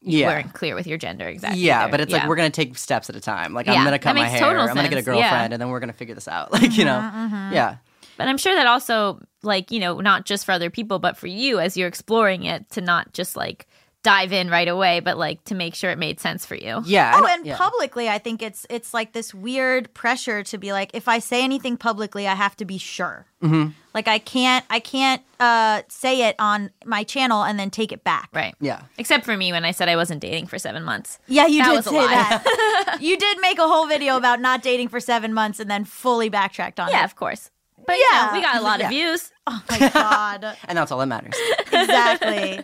[0.00, 0.26] you yeah.
[0.26, 1.60] weren't clear with your gender exactly.
[1.60, 1.90] Yeah, either.
[1.90, 3.54] but it's like we're gonna take steps at a time.
[3.54, 5.02] Like Yeah, I'm gonna cut my hair, I'm gonna get a yeah.
[5.02, 6.52] girlfriend, and then we're gonna figure this out.
[6.62, 7.76] Like you know, Mm-hmm, yeah,
[8.16, 11.26] But I'm sure that also, like, you know, not just for other people, but for
[11.28, 13.66] you as you're exploring it, to not just like
[14.02, 16.82] dive in right away, but like to make sure it made sense for you.
[16.84, 17.12] yeah.
[17.14, 17.56] Oh, and yeah.
[17.56, 21.44] publicly, I think it's it's like this weird pressure to be like, if I say
[21.44, 23.26] anything publicly, I have to be sure.
[23.42, 23.70] Mm-hmm.
[23.94, 28.02] Like I can't I can't uh, say it on my channel and then take it
[28.02, 28.28] back.
[28.34, 28.54] Right.
[28.60, 28.82] yeah.
[28.98, 31.18] Except for me when I said I wasn't dating for seven months.
[31.28, 32.06] Yeah, you That did was a say lie.
[32.06, 32.98] that.
[33.00, 36.28] you did make a whole video about not dating for seven months and then fully
[36.28, 37.04] backtracked on Yeah, it.
[37.04, 37.50] of course.
[37.86, 38.32] But yeah, Yeah.
[38.34, 38.86] we got a lot Yeah.
[38.86, 39.30] of views.
[39.46, 40.56] Oh my god.
[40.68, 41.34] and that's all that matters.
[41.72, 42.60] exactly.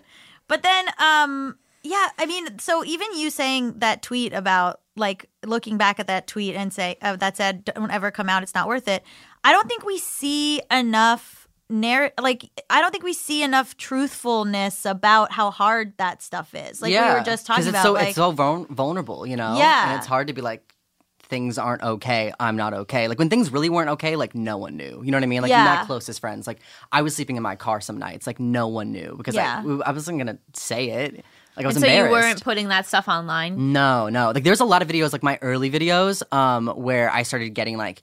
[0.49, 5.79] But then, um, yeah, I mean, so even you saying that tweet about like looking
[5.79, 8.67] back at that tweet and say uh, that said, "Don't ever come out; it's not
[8.67, 9.03] worth it."
[9.45, 14.87] I don't think we see enough narr like I don't think we see enough truthfulness
[14.87, 16.83] about how hard that stuff is.
[16.83, 19.37] Like yeah, we were just talking it's about, so like it's so vul- vulnerable, you
[19.37, 19.57] know.
[19.57, 19.91] Yeah.
[19.91, 20.68] and it's hard to be like.
[21.29, 22.33] Things aren't okay.
[22.41, 23.07] I'm not okay.
[23.09, 25.03] Like when things really weren't okay, like no one knew.
[25.05, 25.43] You know what I mean?
[25.43, 25.65] Like Yeah.
[25.81, 26.47] my closest friends.
[26.47, 26.59] Like
[26.91, 28.27] I was sleeping in my car some nights.
[28.27, 29.63] Like no one knew because Yeah.
[29.85, 31.25] I, I wasn't gonna say it.
[31.57, 32.13] Like I was And so you embarrassed.
[32.13, 33.73] weren't putting that stuff online.
[33.73, 34.31] No, no.
[34.31, 37.77] Like there's a lot of videos, like my early videos, um, where I started getting
[37.77, 38.01] like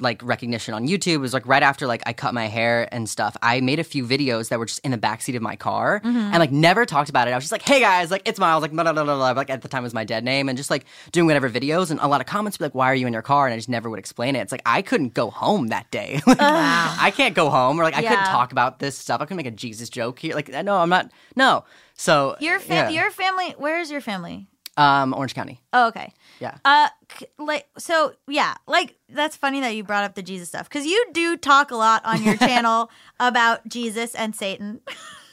[0.00, 1.14] like recognition on YouTube.
[1.14, 3.36] It was like right after like I cut my hair and stuff.
[3.42, 6.16] I made a few videos that were just in the backseat of my car mm-hmm.
[6.16, 7.32] and like never talked about it.
[7.32, 9.16] I was just like, hey guys, like it's Miles, like blah blah blah blah.
[9.16, 9.30] blah.
[9.32, 12.00] Like at the time was my dead name and just like doing whatever videos and
[12.00, 13.46] a lot of comments would be like, why are you in your car?
[13.46, 14.40] And I just never would explain it.
[14.40, 16.20] It's like I couldn't go home that day.
[16.26, 19.20] like, I can't go home or like I couldn't talk about this stuff.
[19.20, 20.34] I couldn't make a Jesus joke here.
[20.34, 21.10] Like no, I'm not.
[21.36, 21.64] No.
[21.94, 22.88] So your fa- yeah.
[22.88, 23.54] your family.
[23.58, 24.48] Where is your family?
[24.76, 25.60] Um Orange County.
[25.72, 26.12] Oh, okay.
[26.40, 26.56] Yeah.
[26.64, 28.54] Uh, c- like so, yeah.
[28.66, 31.76] Like that's funny that you brought up the Jesus stuff because you do talk a
[31.76, 34.80] lot on your channel about Jesus and Satan.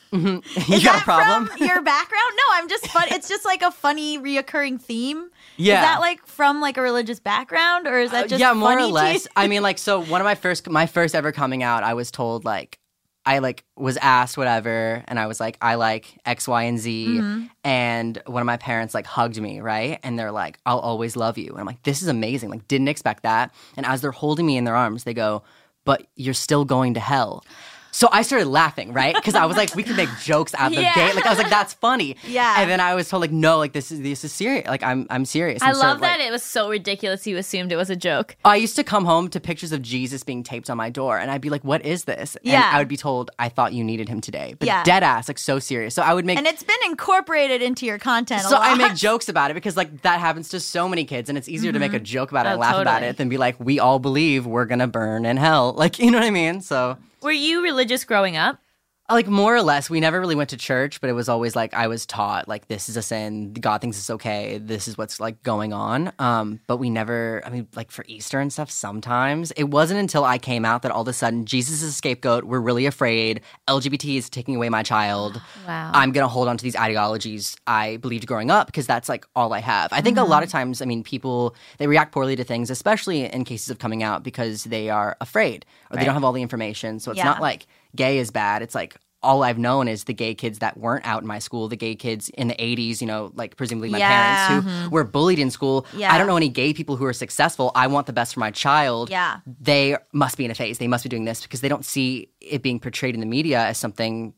[0.14, 1.48] you Is got that a problem?
[1.48, 2.32] from your background?
[2.38, 3.04] No, I'm just fun.
[3.12, 5.30] It's just like a funny reoccurring theme.
[5.58, 5.76] Yeah.
[5.76, 8.70] Is that like from like a religious background, or is that Uh, just yeah, more
[8.72, 9.28] funny or less.
[9.36, 12.10] I mean, like, so one of my first, my first ever coming out, I was
[12.10, 12.80] told like,
[13.28, 17.06] I like was asked whatever, and I was like, I like X, Y, and Z,
[17.20, 17.46] Mm-hmm.
[17.64, 21.38] and one of my parents like hugged me, right, and they're like, I'll always love
[21.38, 24.46] you, and I'm like, this is amazing, like, didn't expect that, and as they're holding
[24.46, 25.44] me in their arms, they go,
[25.84, 27.44] but you're still going to hell.
[27.92, 29.16] So I started laughing, right?
[29.16, 30.94] Because I was like, we can make jokes out the Yeah.
[30.94, 31.16] gate.
[31.16, 32.16] Like I was like, that's funny.
[32.28, 32.62] Yeah.
[32.62, 34.68] And then I was told like, no, like this is this is serious.
[34.68, 35.62] Like I'm I'm serious.
[35.62, 37.96] I And so, love that like, it was so ridiculous you assumed it was a
[37.96, 38.36] joke.
[38.46, 41.32] I used to come home to pictures of Jesus being taped on my door, and
[41.32, 42.70] I'd be like, "What is this?" And Yeah.
[42.74, 44.84] I would be told, "I thought you needed him today," but Yeah.
[44.84, 45.96] dead ass, like so serious.
[45.96, 48.42] So I would make And it's been incorporated into your content.
[48.42, 51.30] a so I make jokes about it because like that happens to so many kids,
[51.30, 52.04] and it's easier to make a mm-hmm.
[52.04, 54.66] joke about it Oh, and laugh about it than be like, "We all believe we're
[54.66, 56.62] gonna burn in hell." Like you know what I mean?
[56.62, 56.98] So
[57.28, 58.62] Were you religious growing up?
[59.10, 61.74] Like more or less, we never really went to church, but it was always like
[61.74, 63.54] I was taught like this is a sin.
[63.54, 64.58] God thinks it's okay.
[64.58, 66.12] This is what's like going on.
[66.20, 67.42] Um, but we never.
[67.46, 68.70] I mean, like for Easter and stuff.
[68.70, 71.94] Sometimes it wasn't until I came out that all of a sudden Jesus is a
[71.94, 72.44] scapegoat.
[72.44, 73.40] We're really afraid.
[73.70, 75.42] LGBT is taking away my child.
[75.68, 75.92] Wow.
[75.94, 79.52] I'm gonna hold on to these ideologies I believed growing up because that's like all
[79.54, 79.92] I have.
[79.92, 83.26] I think a lot of times, I mean, people they react poorly to things, especially
[83.26, 86.42] in cases of coming out because they are afraid or they don't have all the
[86.42, 87.00] information.
[87.02, 87.26] So it's Yeah.
[87.26, 88.62] not like gay is bad.
[88.62, 91.68] It's like all I've known is the gay kids that weren't out in my school,
[91.68, 94.48] the gay kids in the 80s, you know, like presumably my Yeah.
[94.48, 94.90] parents who mm-hmm.
[94.90, 95.86] were bullied in school.
[95.96, 96.14] Yeah.
[96.14, 97.72] I don't know any gay people who are successful.
[97.74, 99.10] I want the best for my child.
[99.10, 99.40] Yeah.
[99.60, 100.78] They must be in a phase.
[100.78, 103.66] They must be doing this because they don't see it being portrayed in the media
[103.66, 104.34] as something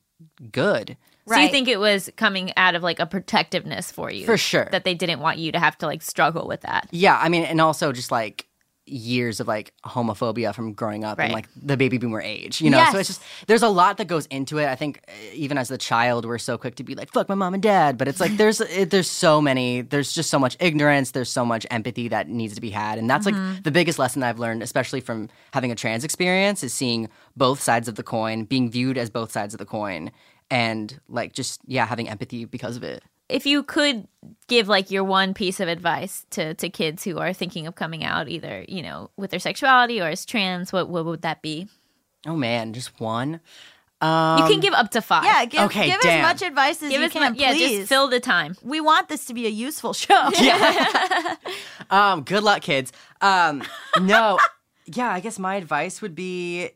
[0.51, 0.95] good.
[1.25, 1.35] Right.
[1.35, 4.25] So you think it was coming out of like a protectiveness for you?
[4.25, 4.67] For sure.
[4.71, 6.88] That they didn't want you to have to like struggle with that.
[6.91, 8.47] Yeah, I mean, and also just like
[8.89, 11.25] years of like homophobia from growing up Right.
[11.25, 12.84] and like the baby boomer age, you know.
[12.91, 14.67] So it's just there's a lot that goes into it.
[14.67, 17.36] I think uh, even as a child, we're so quick to be like "fuck my
[17.36, 20.58] mom and dad," but it's like there's it, there's so many, there's just so much
[20.60, 23.99] ignorance, there's so much empathy that needs to be had, and that's like the biggest
[23.99, 28.04] lesson I've learned, especially from having a trans experience, is seeing both sides of the
[28.04, 30.12] coin, being viewed as both sides of the coin,
[30.49, 33.04] and like just yeah, having empathy because of it.
[33.30, 34.08] If you could
[34.48, 38.04] give like your one piece of advice to to kids who are thinking of coming
[38.04, 41.68] out either, you know, with their sexuality or as trans, what what would that be?
[42.28, 43.39] Oh man, just one.
[44.02, 45.24] you Um, can give up to 5.
[45.26, 46.26] Yeah, give, Okay, give damn.
[46.26, 47.78] as much advice as Give you us can, mu- yeah, please.
[47.80, 48.56] just fill the time.
[48.63, 50.30] we want this to be a useful show.
[50.39, 51.36] Yeah.
[51.89, 52.92] Um, good luck, kids.
[53.20, 53.63] Um,
[54.02, 54.38] no,
[54.86, 56.70] yeah, I guess my advice would be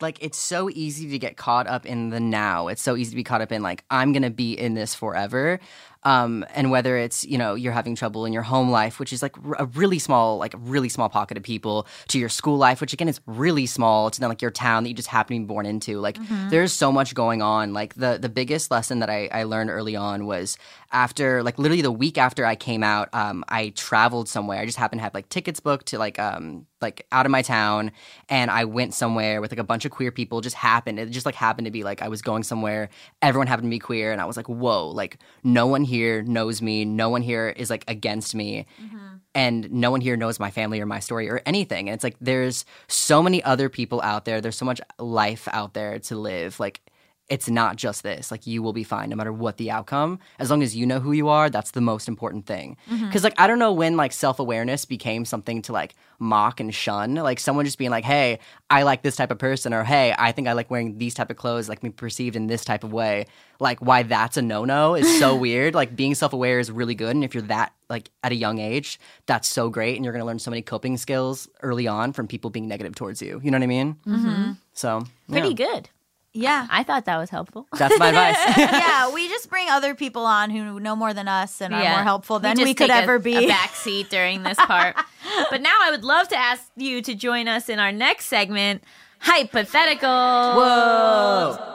[0.00, 2.68] like it's so easy to get caught up in the now.
[2.68, 5.60] It's so easy to be caught up in like I'm gonna be in this forever.
[6.04, 9.22] Um, and whether it's you know you're having trouble in your home life, which is
[9.22, 12.80] like a really small, like a really small pocket of people, to your school life,
[12.80, 15.40] which again is really small, to then like your town that you just happen to
[15.40, 15.98] be born into.
[15.98, 16.18] Like
[16.50, 17.72] there's so much going on.
[17.72, 20.56] Like the the biggest lesson that I, I learned early on was
[20.92, 24.58] after like literally the week after I came out, um, I traveled somewhere.
[24.58, 27.42] I just happened to have like tickets booked to like um like out of my
[27.42, 27.90] town,
[28.28, 30.40] and I went somewhere with like a bunch of queer people.
[30.40, 31.00] Just happened.
[31.00, 32.88] It just like happened to be like I was going somewhere.
[33.20, 36.62] Everyone happened to be queer, and I was like, whoa, like no one here knows
[36.62, 36.84] me.
[36.84, 39.16] No one here is like against me mm-hmm.
[39.34, 41.88] and no one here knows my family or my story or anything.
[41.88, 44.40] And it's like there's so many other people out there.
[44.40, 46.60] There's so much life out there to live.
[46.60, 46.80] Like
[47.28, 48.30] it's not just this.
[48.30, 50.18] Like you will be fine no matter what the outcome.
[50.38, 52.76] As long as you know who you are, that's the most important thing.
[53.12, 57.14] Cuz like I don't know when like self-awareness became something to like mock and shun.
[57.14, 58.38] Like someone just being like, "Hey,
[58.70, 61.30] I like this type of person," or "Hey, I think I like wearing these type
[61.30, 63.26] of clothes, like me perceived in this type of way."
[63.60, 65.74] Like why that's a no-no is so weird.
[65.74, 68.98] Like being self-aware is really good, and if you're that like at a young age,
[69.26, 72.50] that's so great, and you're gonna learn so many coping skills early on from people
[72.50, 73.40] being negative towards you.
[73.44, 73.96] You know what I mean?
[74.06, 74.52] Mm-hmm.
[74.72, 75.90] So Pretty good.
[76.32, 76.66] Yeah.
[76.70, 77.66] I thought that was helpful.
[77.76, 78.56] That's my advice.
[78.56, 81.94] yeah, we just bring other people on who know more than us and are Yeah.
[81.96, 83.36] more helpful than just we, could take a- ever be.
[83.44, 84.96] A back seat during this part.
[85.50, 88.84] but now I would love to ask you to join us in our next segment,
[89.20, 90.08] hypothetical.
[90.08, 91.74] Whoa!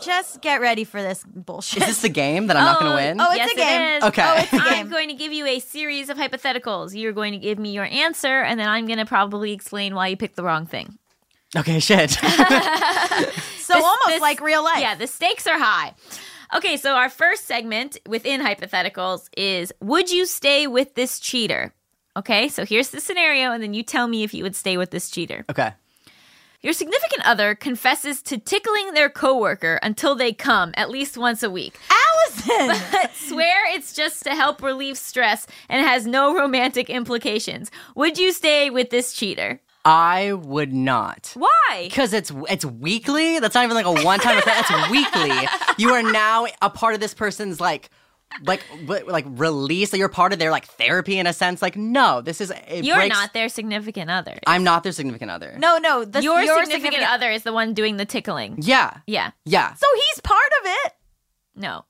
[0.00, 1.82] Just get ready for this bullshit.
[1.82, 3.20] Is this the game that I'm not gonna oh, win?
[3.20, 3.80] oh, it's yes, a game.
[3.82, 4.04] It is.
[4.04, 4.22] Okay.
[4.24, 4.88] Oh, it's a I'm game.
[4.90, 6.94] going to give you a series of hypotheticals.
[6.96, 10.06] You're going to give me your answer, and then I'm going to probably explain why
[10.08, 10.98] you picked the wrong thing.
[11.56, 12.16] okay, shit.
[13.68, 14.80] so This- almost this- like real life.
[14.80, 15.94] Yeah, the stakes are high.
[16.56, 21.74] Okay, so our first segment within hypotheticals is Would you stay with this cheater?
[22.16, 24.90] Okay, so here's the scenario, and then you tell me if you would stay with
[24.90, 25.44] this cheater.
[25.50, 25.72] okay.
[26.60, 31.50] Your significant other confesses to tickling their coworker until they come at least once a
[31.50, 31.78] week.
[31.88, 32.82] Allison.
[32.92, 37.70] But swear it's just to help relieve stress and has no romantic implications.
[37.94, 39.60] Would you stay with this cheater?
[39.84, 41.32] I would not.
[41.34, 41.84] Why?
[41.84, 43.38] Because it's it's weekly.
[43.38, 44.44] That's not even like a one time event.
[44.68, 45.30] That's weekly.
[45.78, 47.88] You are now a part of this person's like
[48.42, 48.64] like
[49.06, 49.90] like release.
[49.90, 51.62] That You're part of their like therapy in a sense.
[51.62, 54.38] Like no, this is it You're breaks- not their significant other.
[54.46, 55.54] I'm not their significant other.
[55.58, 56.04] no, no.
[56.04, 58.58] The, your, significant, other is the one doing the tickling.
[58.60, 58.98] Yeah.
[59.06, 59.30] Yeah.
[59.44, 59.74] Yeah.
[59.74, 60.92] So he's part of it.
[61.54, 61.84] No.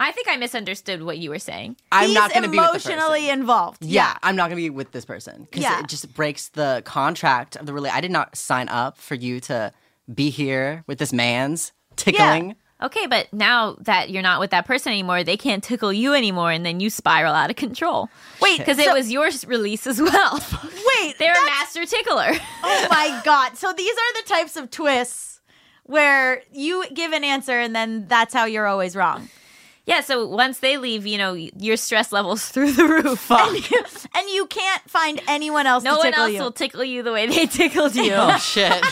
[0.00, 1.76] I think I misunderstood what you were saying.
[1.92, 3.84] I'm he's not going to be emotionally involved.
[3.84, 5.78] Yeah, I'm not going to be with this person because Yeah.
[5.80, 7.94] it just breaks the contract of the relate.
[7.94, 9.72] I did not sign up for you to
[10.12, 12.56] be here with this man's tickling.
[12.82, 16.50] Okay, but now that you're not with that person anymore, they can't tickle you anymore,
[16.50, 18.08] and then you spiral out of control.
[18.40, 20.40] Wait, because so- it was your release as well.
[21.02, 22.32] Wait, They're a master tickler.
[22.62, 23.56] Oh my god!
[23.58, 25.40] So these are the types of twists
[25.84, 29.28] where you give an answer and then that's how you're always wrong.
[29.90, 33.28] Yeah, so once they leave, you know, your stress levels through the roof.
[33.30, 36.40] and you can't find anyone else No to one else you.
[36.40, 38.12] will tickle you the way they tickled you.
[38.14, 38.84] Oh shit.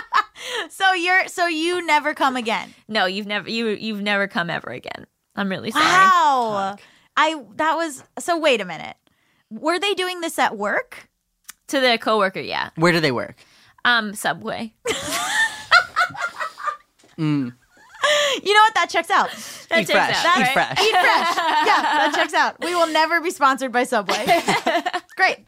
[0.70, 2.72] so you're so you never come again.
[2.88, 5.06] No, you've never you you've never come ever again.
[5.36, 5.84] I'm really sorry.
[5.84, 6.76] Wow.
[7.14, 8.96] I that was so wait a minute.
[9.50, 11.10] Were they doing this at work?
[11.68, 12.70] To the coworker, yeah.
[12.76, 13.36] Where do they work?
[13.84, 14.72] Um, Subway.
[18.42, 18.74] You know what?
[18.74, 19.30] That checks out.
[19.72, 20.24] That Eat fresh.
[20.24, 20.52] out, Eat right?
[20.52, 20.80] fresh.
[20.80, 21.36] Eat fresh.
[21.66, 22.56] Yeah, that checks out.
[22.60, 24.24] We will never be sponsored by Subway.
[25.16, 25.38] Great.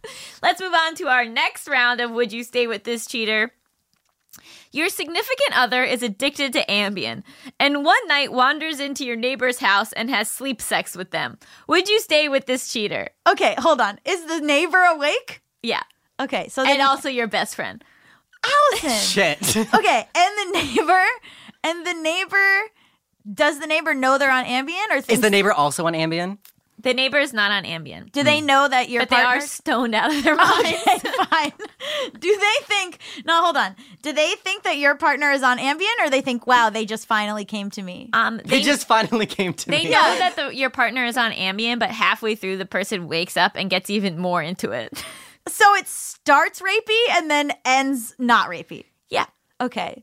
[0.42, 3.52] Let's move on to our next round of Would You Stay with This Cheater?
[4.72, 7.22] Your significant other is addicted to Ambien
[7.60, 11.38] and one night wanders into your neighbor's house and has sleep sex with them.
[11.68, 13.10] Would you stay with this cheater?
[13.28, 14.00] Okay, hold on.
[14.04, 15.42] Is the neighbor awake?
[15.62, 15.82] Yeah.
[16.18, 17.84] Okay, so And then also your best friend.
[18.44, 18.90] Allison.
[18.98, 19.56] Shit.
[19.74, 21.04] Okay, and the neighbor,
[21.62, 22.60] and the neighbor,
[23.32, 26.38] does the neighbor know they're on Ambien or Is the neighbor also on Ambien?
[26.76, 29.50] The neighbor is not on Ambien, do they know that your but they are partner's-
[29.50, 30.58] stoned out of their minds.
[30.86, 30.98] Okay,
[31.30, 31.52] fine.
[32.18, 32.98] Do they think?
[33.24, 33.74] No, hold on.
[34.02, 37.06] Do they think that your partner is on Ambien, or they think, "Wow, they just
[37.06, 38.10] finally came to me"?
[38.12, 39.84] Um, They just finally came to They me.
[39.84, 43.38] They know that the, your partner is on Ambien, but halfway through, the person wakes
[43.38, 45.02] up and gets even more into it.
[45.46, 48.84] So it starts rapey and then ends not rapey.
[49.10, 49.26] yeah.
[49.60, 50.02] Okay,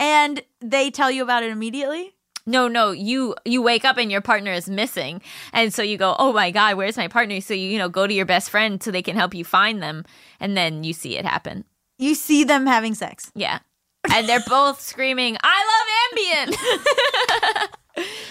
[0.00, 2.14] and they tell you about it immediately.
[2.50, 5.22] No, no, you you wake up and your partner is missing,
[5.52, 8.08] and so you go, "Oh my god, where's my partner?" So you you know go
[8.08, 10.04] to your best friend so they can help you find them,
[10.40, 11.64] and then you see it happen.
[11.96, 13.30] You see them having sex.
[13.36, 13.60] Yeah,
[14.12, 17.68] and they're both screaming, "I love Ambien!"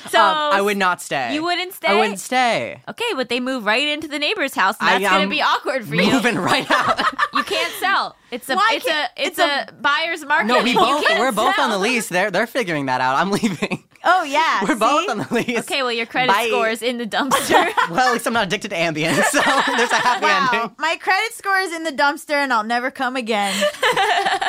[0.09, 1.33] so Um, I would not stay.
[1.33, 1.87] You wouldn't stay.
[1.87, 2.81] I wouldn't stay.
[2.87, 5.85] Okay, but they move right into the neighbor's house, and I that's gonna be awkward
[5.87, 6.11] for you.
[6.11, 6.99] Moving right out.
[7.33, 8.15] You can't sell.
[8.31, 10.47] It's a Why it's a it's, it's a, buyer's market.
[10.47, 12.09] no, we both we're both on the lease.
[12.09, 13.15] They're they're figuring that out.
[13.15, 13.83] I'm leaving.
[14.03, 15.59] Oh yeah, We're both on the lease.
[15.59, 16.47] Okay, well your credit Bye.
[16.47, 17.69] score is in the dumpster.
[17.89, 20.75] Well, at least I'm not addicted to Ambien, so there's a happy Wow, ending.
[20.77, 23.53] my credit score is in the dumpster, and I'll never come again.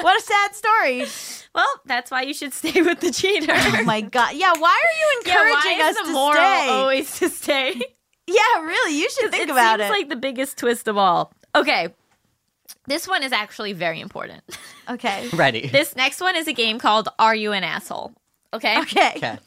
[0.03, 1.07] what a sad story.
[1.55, 3.53] Well, that's why you should stay with the cheater.
[3.55, 4.35] Oh my god.
[4.35, 6.69] Yeah, why are you Yeah, encouraging why is us the to moral stay?
[6.69, 7.75] always to stay?
[8.27, 9.93] yeah, really, you should think it about seems it.
[9.93, 11.33] like the biggest twist of all.
[11.55, 11.89] Okay,
[12.87, 14.43] this one is actually very important.
[14.89, 15.29] okay.
[15.33, 15.67] Ready.
[15.69, 18.13] This next one is a game called Are You an Asshole?
[18.53, 18.79] Okay.
[18.81, 19.13] Okay.
[19.17, 19.39] Okay.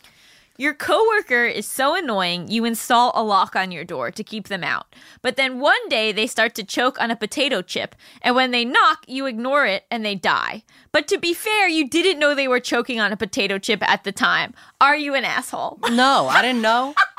[0.55, 4.63] Your coworker is so annoying, you install a lock on your door to keep them
[4.63, 4.93] out.
[5.23, 8.63] But then one day they start to choke on a potato chip, and when they
[8.63, 10.61] knock, you ignore it and they die.
[10.91, 14.03] But to be fair, you didn't know they were choking on a potato chip at
[14.03, 14.53] the time.
[14.79, 15.79] Are you an asshole?
[15.89, 16.93] No, I didn't know.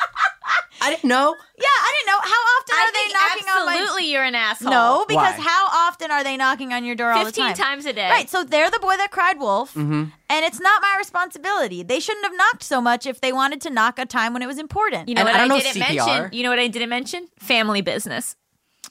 [0.80, 1.34] I didn't know.
[1.56, 2.20] Yeah, I didn't know.
[2.20, 3.82] How often I are they knocking on my door?
[3.82, 4.70] absolutely you're an asshole.
[4.70, 5.44] No, because Why?
[5.44, 7.54] how often are they knocking on your door all the 15 time?
[7.54, 8.08] times a day.
[8.10, 10.04] Right, so they're the boy that cried wolf, Mm-hmm.
[10.28, 11.82] and it's not my responsibility.
[11.82, 14.46] They shouldn't have knocked so much if they wanted to knock a time when it
[14.46, 15.08] was important.
[15.08, 16.06] You know And what I I, don't know didn't CPR.
[16.06, 16.36] mention?
[16.36, 17.28] You know what I didn't mention?
[17.38, 18.36] Family business.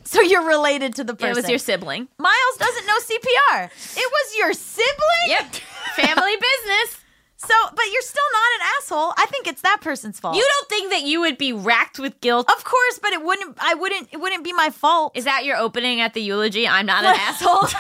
[0.04, 1.30] so you're related to the person.
[1.32, 2.08] It was your sibling.
[2.18, 3.66] Miles doesn't know CPR.
[3.98, 5.28] It was your sibling.
[5.28, 5.54] Yep.
[5.96, 7.00] Family business.
[7.48, 9.14] So, but you're still not an asshole.
[9.18, 10.36] I think it's that person's fault.
[10.36, 12.50] You don't think that you would be racked with guilt?
[12.50, 13.58] of course, but it wouldn't.
[13.60, 14.10] I wouldn't.
[14.12, 15.12] It wouldn't be my fault.
[15.16, 16.68] Is that your opening at the eulogy?
[16.68, 17.68] I'm not an asshole.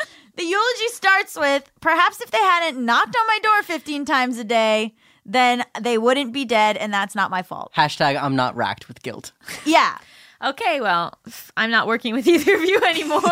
[0.36, 4.44] The eulogy starts with perhaps if they hadn't knocked on my door 15 times a
[4.44, 4.94] day,
[5.24, 7.72] then they wouldn't be dead, and that's not my fault.
[7.74, 9.32] Hashtag I'm not racked with guilt.
[9.64, 9.96] Yeah.
[10.44, 11.18] okay, well,
[11.56, 13.22] I'm not working with either of you anymore.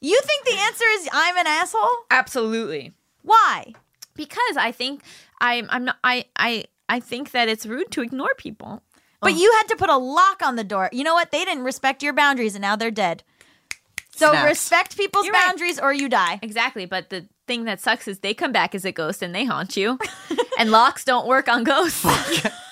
[0.00, 1.90] You think the answer is I'm an asshole?
[2.10, 2.94] Absolutely.
[3.20, 3.74] Why?
[4.14, 5.02] Because I think
[5.40, 8.82] I'm I'm not I I I think that it's rude to ignore people.
[9.20, 10.90] But you had to put a lock on the door.
[10.92, 11.30] You know what?
[11.30, 13.22] They didn't respect your boundaries, and now they're dead.
[14.14, 14.46] So Snaps.
[14.46, 15.46] respect people's You're right.
[15.48, 16.38] boundaries, or you die.
[16.42, 19.44] Exactly, but the thing that sucks is they come back as a ghost and they
[19.46, 19.98] haunt you.
[20.58, 22.04] and locks don't work on ghosts.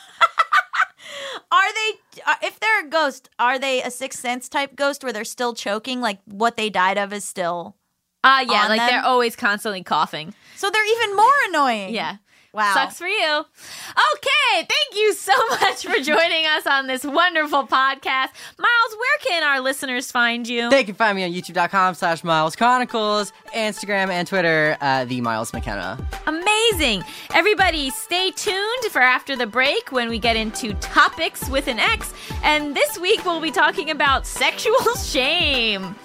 [1.50, 2.20] Are they?
[2.26, 5.52] uh, If they're a ghost, are they a sixth sense type ghost where they're still
[5.54, 7.76] choking, like what they died of is still?
[8.24, 8.88] Ah, yeah, On like them?
[8.88, 10.32] they're always constantly coughing.
[10.62, 11.92] So they're even more annoying.
[11.92, 12.18] Yeah.
[12.52, 12.72] Wow.
[12.74, 13.38] Sucks for you.
[13.40, 18.28] Okay, thank you so much for joining us on this wonderful podcast.
[18.58, 20.70] Miles, where can our listeners find you?
[20.70, 25.52] They can find me on youtube.com slash Miles Chronicles, Instagram and Twitter, uh, the Miles
[25.52, 25.98] McKenna.
[26.28, 27.02] Amazing.
[27.34, 32.14] Everybody, stay tuned for after the break when we get into topics with an X.
[32.44, 35.96] And this week we'll be talking about sexual shame.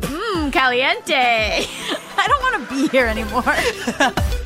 [0.00, 1.12] Mmm, caliente.
[2.18, 3.42] I don't want to be here anymore.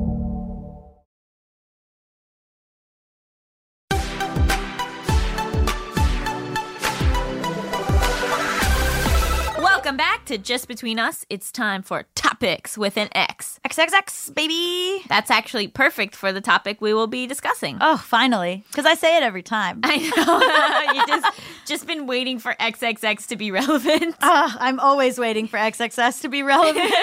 [10.31, 11.25] To Just Between Us.
[11.29, 13.59] It's time for topics with an X.
[13.69, 15.03] XXX, baby.
[15.09, 17.77] That's actually perfect for the topic we will be discussing.
[17.81, 18.63] Oh, finally.
[18.69, 19.81] Because I say it every time.
[19.83, 20.93] I know.
[20.93, 24.15] you just just been waiting for XXX to be relevant.
[24.21, 26.93] Ah, I'm always waiting for XXS to be relevant.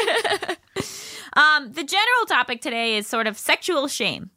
[1.34, 4.30] Um, the general topic today is sort of sexual shame.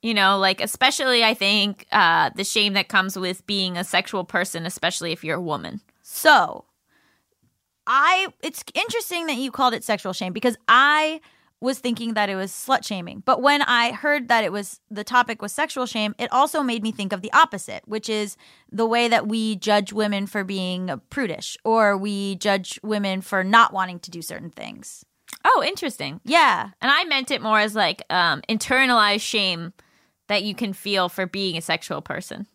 [0.00, 4.24] You know, like especially I think uh, the shame that comes with being a sexual
[4.24, 5.82] person, especially if you're a woman.
[6.02, 6.64] So,
[7.86, 11.20] I it's interesting that you called it sexual shame because I
[11.60, 13.22] was thinking that it was slut shaming.
[13.24, 16.82] But when I heard that it was the topic was sexual shame, it also made
[16.82, 18.36] me think of the opposite, which is
[18.70, 23.72] the way that we judge women for being prudish or we judge women for not
[23.72, 25.04] wanting to do certain things.
[25.44, 26.20] Oh, interesting.
[26.24, 26.70] Yeah.
[26.80, 29.72] And I meant it more as like um, internalized shame
[30.28, 32.46] that you can feel for being a sexual person.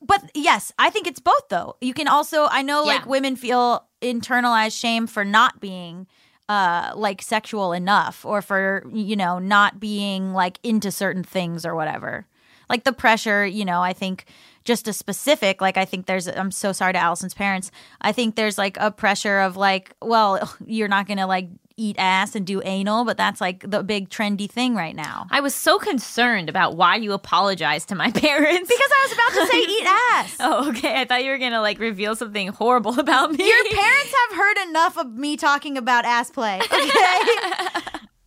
[0.00, 1.76] But yes, I think it's both though.
[1.80, 2.94] You can also I know Yeah.
[2.94, 6.06] like women feel internalized shame for not being
[6.48, 11.74] uh like sexual enough or for you know not being like into certain things or
[11.74, 12.26] whatever.
[12.70, 14.26] Like the pressure, you know, I think
[14.64, 17.70] just a specific like I think there's I'm so sorry to Allison's parents.
[18.00, 21.96] I think there's like a pressure of like, well, you're not going to like eat
[21.98, 25.26] ass and do anal, but that's like the big trendy thing right now.
[25.30, 28.68] I was so concerned about why you apologized to my parents.
[28.68, 30.36] Because I was about to say eat ass.
[30.40, 31.00] Oh, okay.
[31.00, 33.46] I thought you were gonna like reveal something horrible about me.
[33.46, 36.58] Your parents have heard enough of me talking about ass play.
[36.60, 36.78] Okay.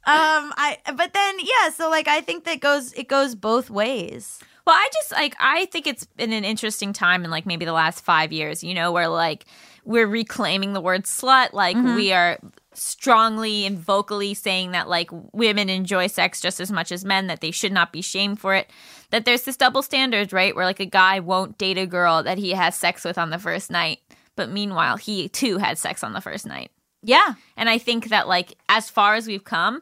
[0.05, 4.39] um, I but then yeah, so like I think that goes it goes both ways.
[4.65, 7.73] Well, I just like I think it's been an interesting time in like maybe the
[7.73, 9.45] last five years, you know, where like
[9.83, 12.37] we're reclaiming the word slut, like we are
[12.73, 17.41] strongly and vocally saying that like women enjoy sex just as much as men, that
[17.41, 18.69] they should not be shamed for it.
[19.09, 20.55] That there's this double standard, right?
[20.55, 23.39] Where like a guy won't date a girl that he has sex with on the
[23.39, 23.99] first night,
[24.35, 26.71] but meanwhile he too had sex on the first night.
[27.03, 27.33] Yeah.
[27.57, 29.81] And I think that like as far as we've come,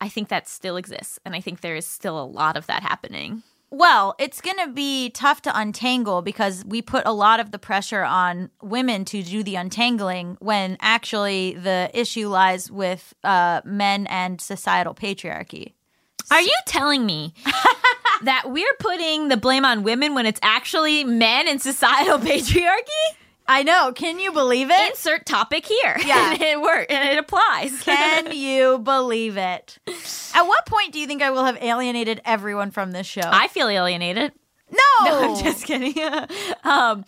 [0.00, 1.18] I think that still exists.
[1.24, 3.42] And I think there is still a lot of that happening.
[3.72, 7.58] Well, it's going to be tough to untangle because we put a lot of the
[7.58, 14.08] pressure on women to do the untangling when actually the issue lies with uh, men
[14.08, 15.74] and societal patriarchy.
[16.32, 17.34] Are you telling me
[18.22, 23.19] that we're putting the blame on women when it's actually men and societal patriarchy?
[23.50, 23.92] I know.
[23.92, 24.90] Can you believe it?
[24.90, 25.96] Insert topic here.
[26.06, 26.32] Yeah.
[26.32, 27.82] and it works and it applies.
[27.84, 29.78] Can you believe it?
[30.34, 33.22] At what point do you think I will have alienated everyone from this show?
[33.24, 34.32] I feel alienated.
[34.70, 35.94] no, No, I'm just kidding.
[36.64, 37.04] um,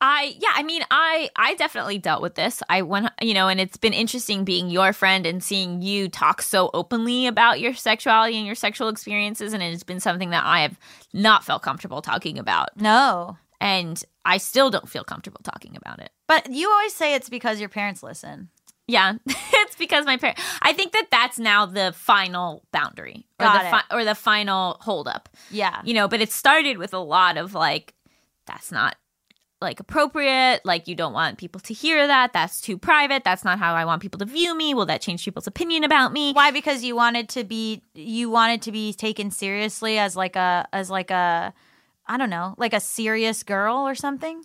[0.00, 2.62] I yeah, I mean, I I definitely dealt with this.
[2.68, 6.40] I went, you know, and it's been interesting being your friend and seeing you talk
[6.42, 10.60] so openly about your sexuality and your sexual experiences, and it's been something that I
[10.60, 10.78] have
[11.12, 13.36] not felt comfortable talking about, no.
[13.60, 16.10] And I still don't feel comfortable talking about it.
[16.26, 18.50] But you always say it's because your parents listen.
[18.86, 20.40] Yeah, it's because my parents.
[20.62, 24.78] I think that that's now the final boundary or Got the fi- or the final
[24.80, 25.28] holdup.
[25.50, 25.80] Yeah.
[25.84, 27.94] you know but it started with a lot of like
[28.46, 28.96] that's not
[29.60, 33.58] like appropriate like you don't want people to hear that that's too private that's not
[33.58, 36.52] how i want people to view me will that change people's opinion about me Why?
[36.52, 40.90] Because you wanted to be you wanted to be taken seriously as like a as
[40.90, 41.52] like a
[42.08, 44.42] I don't know, like a serious girl or something.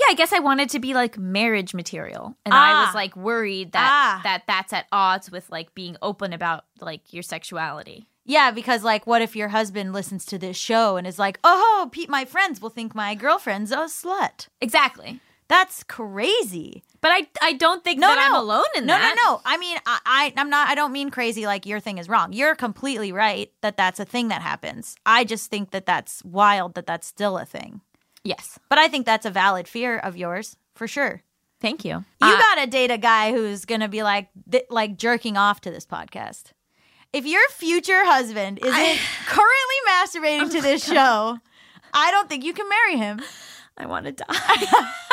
[0.00, 2.86] yeah i guess i wanted to be like marriage material and i Ah.
[2.86, 4.20] was like worried that Ah.
[4.24, 9.04] that that's at odds with like being open about like your sexuality Yeah, because like,
[9.06, 12.60] what if your husband listens to this show and is like, "Oh, Pete, my friends
[12.60, 15.18] will think my girlfriend's a slut." exactly
[15.52, 16.82] That's crazy.
[17.02, 19.34] but i i don't think No, that no, i'm alone in no, that No, no,
[19.36, 19.40] no.
[19.44, 20.68] I mean, I, I, I'm not.
[20.68, 21.44] I don't mean crazy.
[21.52, 22.32] Like your thing is wrong.
[22.32, 24.96] You're completely right that that's a thing that happens.
[25.04, 27.80] I just think that that's wild that that's still a thing.
[28.24, 31.22] yes But I think that's a valid fear of yours for sure.
[31.60, 35.36] thank you You Uh, gotta date a guy who's gonna be like, th- like jerking
[35.36, 36.44] off to this podcast.
[37.12, 38.98] If your future husband isn't
[39.36, 41.36] currently masturbating to this show,
[41.92, 43.20] I don't think you can marry him.
[43.76, 44.26] i want to die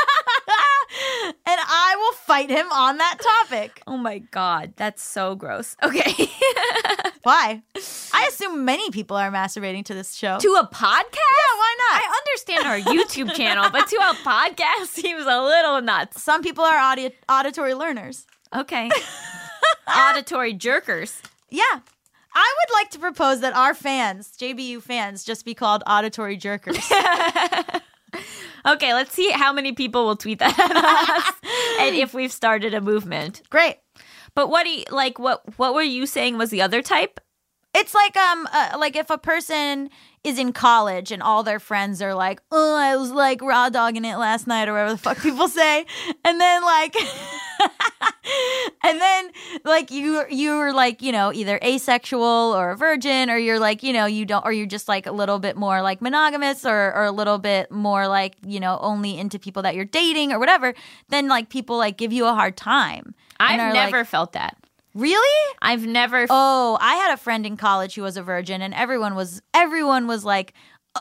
[1.45, 3.81] I will fight him on that topic.
[3.87, 5.75] Oh my god, that's so gross.
[5.83, 6.13] Okay.
[7.23, 7.61] Why?
[8.13, 10.37] I assume many people are masturbating to this show.
[10.39, 11.13] to a podcast?
[11.13, 12.01] yeah, why not?
[12.01, 16.21] I understand our YouTube channel, but to a podcast seems a little nuts.
[16.23, 18.25] Some people are audi- auditory learners.
[18.55, 18.89] Okay.
[19.87, 21.21] Auditory jerkers.
[21.49, 21.63] Yeah.
[22.33, 26.79] I would like to propose that our fans, JBU fans, just be called auditory jerkers.
[28.65, 31.33] Okay, let's see how many people will tweet that at us
[31.79, 33.41] and if we've started a movement.
[33.49, 33.77] Great.
[34.35, 37.19] But what do you like what what were you saying was the other type?
[37.73, 39.89] It's like um uh, like if a person
[40.23, 44.05] is in college and all their friends are like, "Oh, I was like raw dogging
[44.05, 45.85] it last night" or whatever the fuck people say,
[46.25, 46.95] and then like,
[48.83, 49.31] and then
[49.63, 53.93] like you you're like you know either asexual or a virgin or you're like you
[53.93, 57.05] know you don't or you're just like a little bit more like monogamous or or
[57.05, 60.73] a little bit more like you know only into people that you're dating or whatever.
[61.09, 63.13] Then like people like give you a hard time.
[63.39, 64.57] I've never like, felt that.
[64.99, 65.55] Really.
[65.61, 69.15] I've never Oh, I had a friend in college who was a virgin, and everyone
[69.15, 70.53] was everyone was like,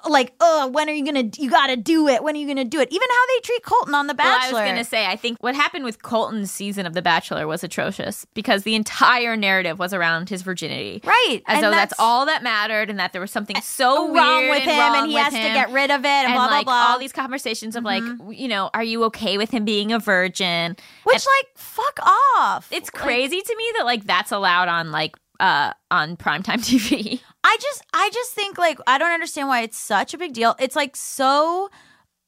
[0.09, 1.31] like, oh, when are you gonna?
[1.37, 2.23] You gotta do it.
[2.23, 2.89] When are you gonna do it?
[2.91, 5.55] Even how they treat Colton on The Well, I was to say, I think what
[5.55, 10.29] happened with Colton's season of The Bachelor was atrocious because the entire narrative was around
[10.29, 11.01] his virginity.
[11.05, 14.49] right, As and though that's, all that mattered and that there was something so wrong
[14.51, 16.67] with him, wrong and he has to get rid of it, and, and blah like
[16.67, 16.93] blah blah.
[16.93, 20.77] all these conversations of like, you know, are you okay with him being a virgin?
[21.05, 21.99] which And like fuck
[22.37, 22.69] off.
[22.71, 27.21] it's Like, crazy to me that like that's allowed on like uh on primetime TV.
[27.51, 30.55] I just, I just think like I don't understand why it's such a big deal.
[30.59, 31.71] It's like so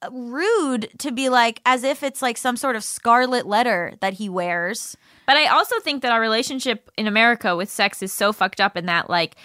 [0.02, 4.14] uh, rude to be like as if it's like some sort of scarlet letter that
[4.14, 4.96] he wears.
[5.26, 8.76] But I also think that our relationship in America with sex is so fucked up
[8.76, 9.36] in that like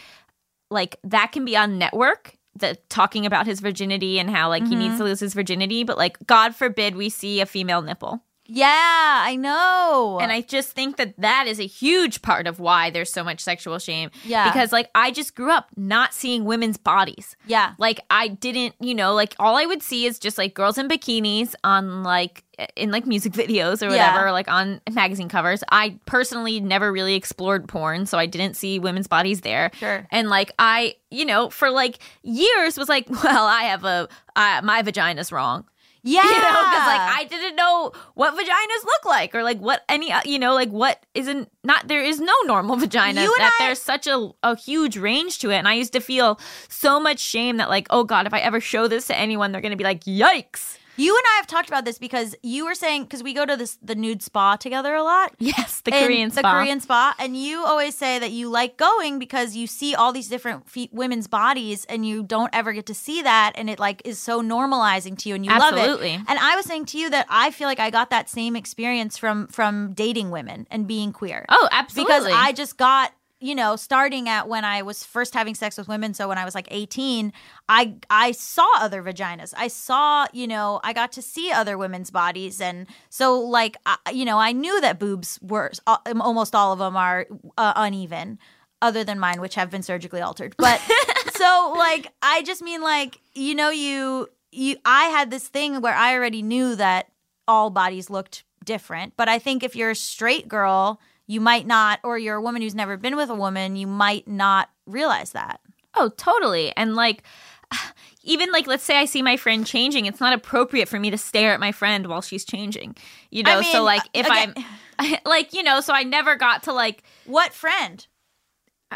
[0.71, 4.69] like that can be on network that talking about his virginity and how like he
[4.69, 4.79] Mm-hmm.
[4.79, 8.23] needs to lose his virginity, but like God forbid we see a female nipple.
[8.47, 10.19] Yeah, I know.
[10.21, 13.39] And I just think that that is a huge part of why there's so much
[13.39, 14.11] sexual shame.
[14.23, 14.51] Yeah.
[14.51, 17.35] Because like I just grew up not seeing women's bodies.
[17.47, 20.77] yeah, Like I didn't, you know, like all I would see is just like girls
[20.77, 22.43] in bikinis on like
[22.75, 24.11] in like music videos or Yeah.
[24.11, 25.63] whatever, or, like on magazine covers.
[25.71, 29.71] I personally never really explored porn, so I didn't see women's bodies there.
[29.79, 30.07] Sure.
[30.11, 34.61] And like I, you know, for like years was like, well, I have a uh,
[34.63, 35.65] my vagina's wrong.
[36.05, 36.21] Yeah.
[36.35, 40.11] You know, because like I didn't know what vaginas look like, or like what any,
[40.11, 43.21] uh, you know, like what isn't not there is no normal vagina.
[43.23, 45.99] You that I- there's such a a huge range to it, and I used to
[45.99, 46.39] feel
[46.69, 49.61] so much shame that like, oh god, if I ever show this to anyone, they're
[49.61, 50.77] gonna be like, yikes.
[50.97, 53.57] You and I have talked about this because you were saying because we go to
[53.57, 55.33] this the nude spa together a lot.
[55.39, 56.41] Yes, the Korean the.
[56.41, 60.27] Korean spa, and you always say that you like going because you see all these
[60.27, 64.01] different fe- women's bodies, and you don't ever get to see that, and it like
[64.05, 66.13] is so normalizing to you, and you love Absolutely.
[66.13, 66.21] it.
[66.27, 69.17] And I was saying to you that I feel like I got that same experience
[69.17, 71.45] from from dating women and being queer.
[71.49, 72.13] Oh, absolutely.
[72.13, 75.87] because I just got you know starting at when I was first having sex with
[75.87, 76.13] women.
[76.13, 77.33] So when I was like eighteen,
[77.69, 79.53] I I saw other vaginas.
[79.57, 83.97] I saw you know I got to see other women's bodies, and so like I,
[84.11, 87.27] you know I knew that boobs were uh, almost all of them are
[87.57, 88.39] uh, uneven.
[88.81, 90.79] Other than mine, which have been surgically altered, but
[91.35, 95.95] so like I just mean like you know you you I had this thing where
[95.95, 97.07] I already knew that
[97.47, 99.13] all bodies looked different.
[99.15, 102.61] But I think if you're a straight girl, you might not, or you're a woman
[102.61, 105.59] who's never been with a woman, you might not realize that.
[105.95, 106.71] Oh, totally.
[106.77, 107.23] And like,
[108.23, 111.17] even like, let's say I see my friend changing, it's not appropriate for me to
[111.17, 112.95] stare at my friend while she's changing.
[113.31, 114.53] You know, I so like, if again-
[114.99, 118.05] I'm like, you know, so I never got to like What friend?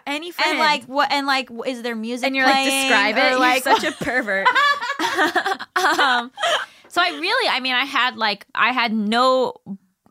[0.05, 0.51] any friend.
[0.51, 1.11] And like what?
[1.11, 2.27] And like, is there music?
[2.27, 4.47] and you're like playing, describe or, it You're Like, such a pervert
[5.75, 6.31] um,
[6.87, 9.53] so i really i mean i had like i had no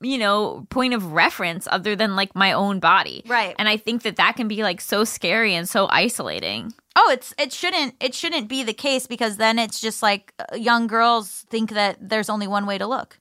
[0.01, 3.55] you know point of reference other than like my own body Right.
[3.59, 7.33] and i think that that can be like so scary and so isolating oh, it's
[7.39, 11.45] it shouldn't it shouldn't be the case because then it's just like uh, young girls
[11.51, 13.19] think that there's only one way to look.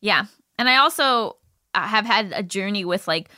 [0.00, 0.24] yeah
[0.58, 1.36] and i also
[1.74, 3.28] uh, have had a journey with like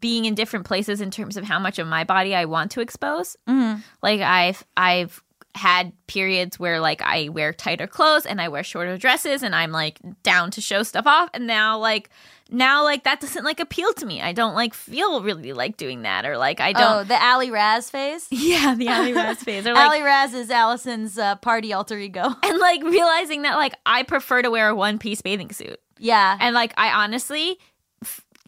[0.00, 2.80] being in different places in terms of how much of my body i want to
[2.80, 3.80] expose Mm-hmm.
[4.02, 5.22] like i've i've
[5.56, 9.72] had periods where like I wear tighter clothes and I wear shorter dresses and I'm
[9.72, 12.08] like down to show stuff off and now like
[12.52, 14.20] now like that doesn't like appeal to me.
[14.22, 17.50] I don't like feel really like doing that or like I Oh, don't the Ali
[17.50, 18.26] Raz phase.
[18.30, 22.22] Yeah, the Ali Raz phase or like Ali Raz is Allison's uh, party alter ego.
[22.44, 25.80] and like realizing that like I prefer to wear a one piece bathing suit.
[25.98, 26.36] yeah.
[26.40, 27.58] And like I honestly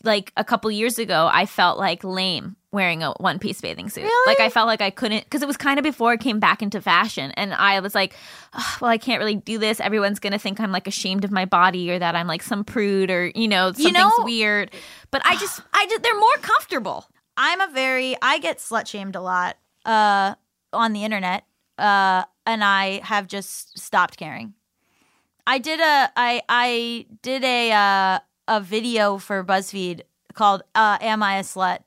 [0.04, 4.02] like a couple years ago I felt like lame wearing a one piece bathing suit.
[4.04, 4.32] Really?
[4.32, 6.62] Like I felt like I couldn't because it was kind of before it came back
[6.62, 8.14] into fashion, and I was like,
[8.54, 9.78] "Ugh, well, I can't really do this.
[9.78, 13.10] Everyone's gonna think I'm like ashamed of my body or that I'm like some prude
[13.10, 14.72] or you know something's know- weird.
[15.10, 17.06] But I just, I just, they're more comfortable.
[17.36, 20.34] I'm a very I get slut shamed a lot uh
[20.72, 21.44] on the internet
[21.78, 24.54] uh and I have just stopped caring.
[25.46, 28.18] I did a I I did a uh
[28.48, 30.02] a video for BuzzFeed
[30.34, 31.80] called uh Am I a Slut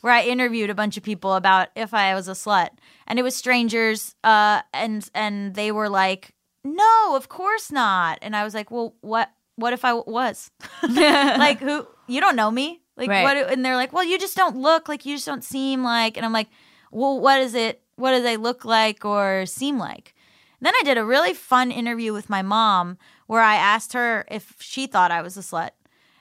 [0.00, 2.70] where I interviewed a bunch of people about if I was a slut.
[3.06, 6.34] And it was strangers uh and and they were like
[6.64, 8.18] no of course not.
[8.22, 10.50] And I was like well what what if I was?
[10.88, 12.80] Like who you don't know me.
[12.96, 13.22] Like Right.
[13.22, 16.16] what and they're like well you just don't look like you just don't seem like
[16.16, 16.48] and i'm like
[16.90, 20.14] well what is it what do they look like or seem like?
[20.60, 24.56] Then i did a really fun interview with my mom where i asked her if
[24.58, 25.70] she thought i was a slut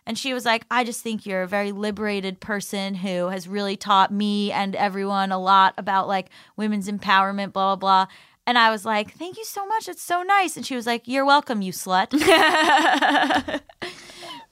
[0.08, 3.78] and she was like i just think you're a very liberated person who has really
[3.78, 8.14] taught me and everyone a lot about like women's empowerment blah blah blah
[8.48, 11.04] and i was like thank you so much it's so nice and she was like
[11.06, 12.12] you're welcome you slut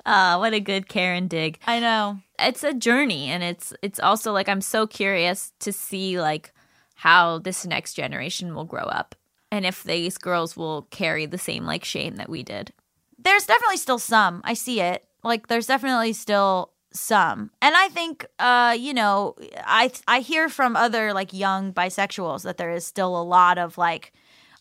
[0.05, 1.57] Uh, what a good Karen dig.
[1.65, 6.19] i know it's a journey and it's it's also like I'm so curious to see
[6.19, 6.51] like
[6.95, 9.15] how this next generation will grow up
[9.51, 12.73] and if these girls will carry the same like shame that we did.
[13.17, 14.41] there's definitely still some.
[14.43, 15.05] I see it.
[15.25, 17.51] Like there's definitely still some.
[17.61, 22.57] And I think uh you know, I I hear from other like young bisexuals that
[22.57, 24.13] there is still a lot of like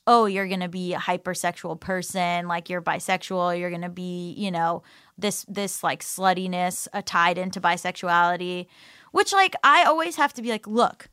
[0.06, 4.34] oh, you're going to be a hypersexual person, like you're bisexual, you're going to be,
[4.36, 4.82] you know,
[5.16, 8.66] this this like sluttiness uh, tied into bisexuality,
[9.12, 11.08] which like I always have to be like, look,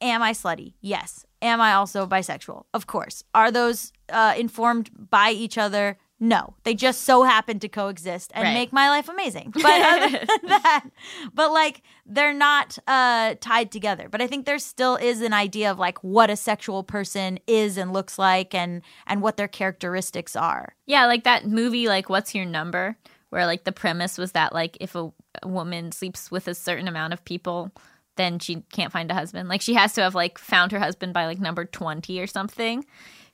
[0.00, 0.74] Am I slutty?
[0.80, 1.26] Yes.
[1.42, 2.64] Am I also bisexual?
[2.72, 3.22] Of course.
[3.34, 5.98] Are those uh, informed by each other?
[6.22, 6.54] No.
[6.64, 8.52] They just so happen to coexist and Right.
[8.54, 9.52] make my life amazing.
[9.62, 10.84] But other than that,
[11.32, 14.08] but like they're not uh, tied together.
[14.10, 17.76] But I think there still is an idea of like what a sexual person is
[17.78, 20.74] and looks like and and what their characteristics are.
[20.86, 22.96] Yeah, like that movie like What's Your Number
[23.30, 25.10] where like the premise was that like if a,
[25.42, 27.70] a woman sleeps with a certain amount of people
[28.16, 29.48] then she can't find a husband.
[29.48, 32.84] Like she has to have like found her husband by like number 20 or something.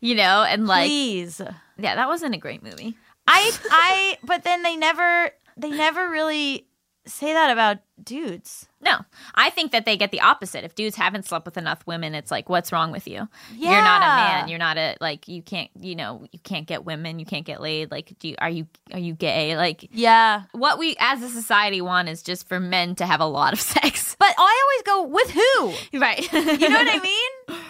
[0.00, 1.40] You know, and like Please.
[1.78, 2.96] Yeah, that wasn't a great movie.
[3.26, 6.66] I I but then they never they never really
[7.06, 8.66] say that about dudes.
[8.80, 8.98] No,
[9.34, 10.64] I think that they get the opposite.
[10.64, 13.28] If dudes haven't slept with enough women, it's like, what's wrong with you?
[13.56, 14.48] You're not a man.
[14.48, 15.26] You're not a like.
[15.28, 15.70] You can't.
[15.80, 16.24] You know.
[16.32, 17.18] You can't get women.
[17.18, 17.90] You can't get laid.
[17.90, 19.56] Like, do you, are you are you gay?
[19.56, 20.42] Like, Yeah.
[20.52, 23.60] what we as a society want is just for men to have a lot of
[23.74, 24.14] sex.
[24.18, 25.98] But I always go with who?
[26.00, 26.32] Right.
[26.32, 27.60] You know what I mean?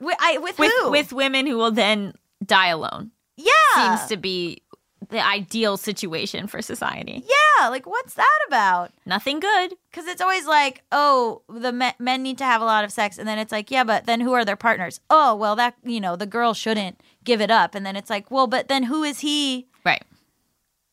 [0.00, 0.90] With, I, with, with who?
[0.90, 2.12] with women who will then
[2.44, 3.96] die alone yeah.
[3.96, 4.62] seems to be
[5.08, 7.24] the ideal situation for society.
[7.24, 7.68] yeah.
[7.68, 8.92] Like what's that about?
[9.06, 9.74] Nothing good.
[9.90, 13.16] Because it's always like, oh, the me- men need to have a lot of sex,
[13.18, 15.00] and then it's like, yeah, but then who are their partners?
[15.08, 18.30] Oh, well, that you know, the girl shouldn't give it up, and then it's like,
[18.30, 19.68] well, but then who is he?
[19.84, 20.02] Right.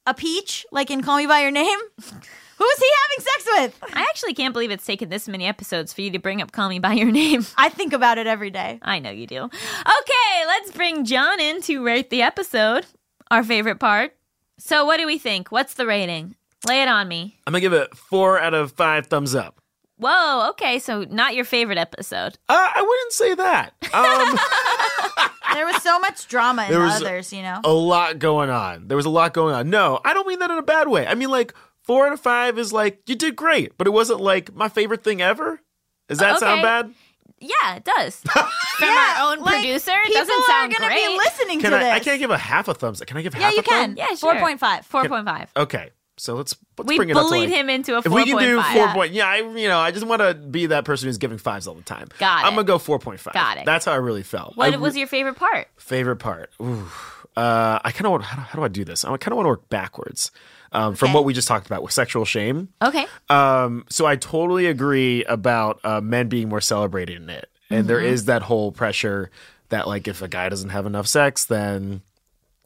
[0.05, 1.79] A peach, like in Call Me by Your Name?
[2.57, 3.45] who is he having sex
[3.81, 3.95] with?
[3.95, 6.69] I actually can't believe it's taken this many episodes for you to bring up Call
[6.69, 7.45] Me by Your Name.
[7.57, 8.79] I think about it every day.
[8.81, 9.43] I know you do.
[9.43, 12.85] Okay, let's bring John in to rate the episode,
[13.31, 14.15] our favorite part.
[14.59, 15.51] So, what do we think?
[15.51, 16.35] What's the rating?
[16.67, 17.37] Lay it on me.
[17.45, 19.59] I'm gonna give it four out of five thumbs up.
[19.97, 22.37] Whoa, okay, so not your favorite episode.
[22.49, 23.73] Uh, I wouldn't say that.
[23.93, 27.61] Um, There was so much drama in There the was others, you know.
[27.63, 28.87] a lot going on.
[28.87, 29.69] There was a lot going on.
[29.69, 31.05] No, I don't mean that in a bad way.
[31.05, 31.53] I mean like
[31.83, 35.03] four out of five is like you did great, but it wasn't like my favorite
[35.03, 35.61] thing ever.
[36.09, 36.63] Does that sound Okay.
[36.63, 36.93] bad?
[37.39, 38.15] Yeah, it does.
[38.77, 41.07] From Yeah, our own like, producer, it people doesn't sound are gonna great.
[41.07, 41.79] be listening Can to I?
[41.79, 41.93] this.
[41.93, 43.01] I can't give a half a thumbs.
[43.01, 43.07] up.
[43.07, 43.73] Can I give Yeah, half you a thumb?
[43.73, 43.97] can.
[43.97, 44.31] yeah, sure.
[44.33, 44.89] Four point five.
[44.89, 45.47] 4.5.
[45.57, 48.05] Okay, so let's let's We bring it up to bullied like, him into a 4.5.
[48.05, 48.93] If we can do four Yeah.
[48.93, 51.67] point, yeah, I you know I just want to be that person who's giving fives
[51.67, 52.07] all the time.
[52.17, 52.47] Got it.
[52.47, 53.33] I'm gonna go four point five.
[53.33, 53.65] Got it.
[53.65, 54.55] That's how I really felt.
[54.55, 55.67] What I was your favorite part?
[55.77, 56.49] favorite part?
[56.61, 56.87] Ooh,
[57.35, 58.23] uh, I kind of want.
[58.23, 59.03] How do, how do I do this?
[59.03, 60.31] I kind of want to work backwards
[60.73, 61.13] um, from Okay.
[61.15, 62.69] what we just talked about with sexual shame.
[62.81, 63.05] Okay.
[63.29, 67.99] Um, so I totally agree about uh, men being more celebrated in it, and there
[68.01, 69.29] is that whole pressure
[69.69, 72.01] that like if a guy doesn't have enough sex, then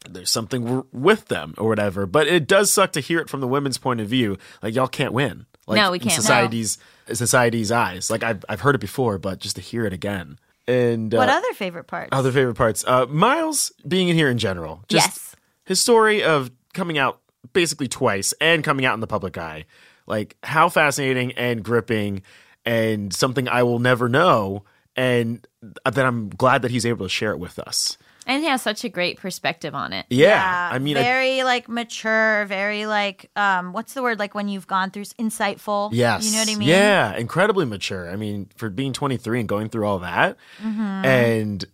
[0.09, 2.05] there's something w- with them or whatever.
[2.05, 4.37] But it does suck to hear it from the women's point of view.
[4.61, 5.45] Like y'all can't win.
[5.67, 6.11] Like, No, we can't.
[6.15, 6.21] No.
[6.21, 6.77] Society's
[7.13, 8.09] society's eyes.
[8.09, 10.39] Like I've I've heard it before, but just to hear it again.
[10.67, 12.09] And uh, What other favorite parts?
[12.11, 12.83] other favorite parts?
[12.85, 14.83] Uh, Miles being in here in general.
[14.89, 15.35] Just Yes.
[15.65, 17.19] His story of coming out
[17.57, 19.65] basically twice and coming out in the public eye.
[20.05, 22.21] Like how fascinating and gripping
[22.65, 24.63] and something I will never know.
[24.95, 27.97] And that I'm glad that he's able to share it with us.
[28.25, 30.05] And he has such a great perspective on it.
[30.09, 34.19] Yeah, I mean, I, very like mature, very like um, what's the word?
[34.19, 35.89] Like when you've gone through insightful.
[35.93, 36.67] yes, you know what I mean.
[36.67, 38.09] Yeah, incredibly mature.
[38.09, 41.05] I mean, for being 23 and going through all that, Mm-hmm.
[41.05, 41.65] and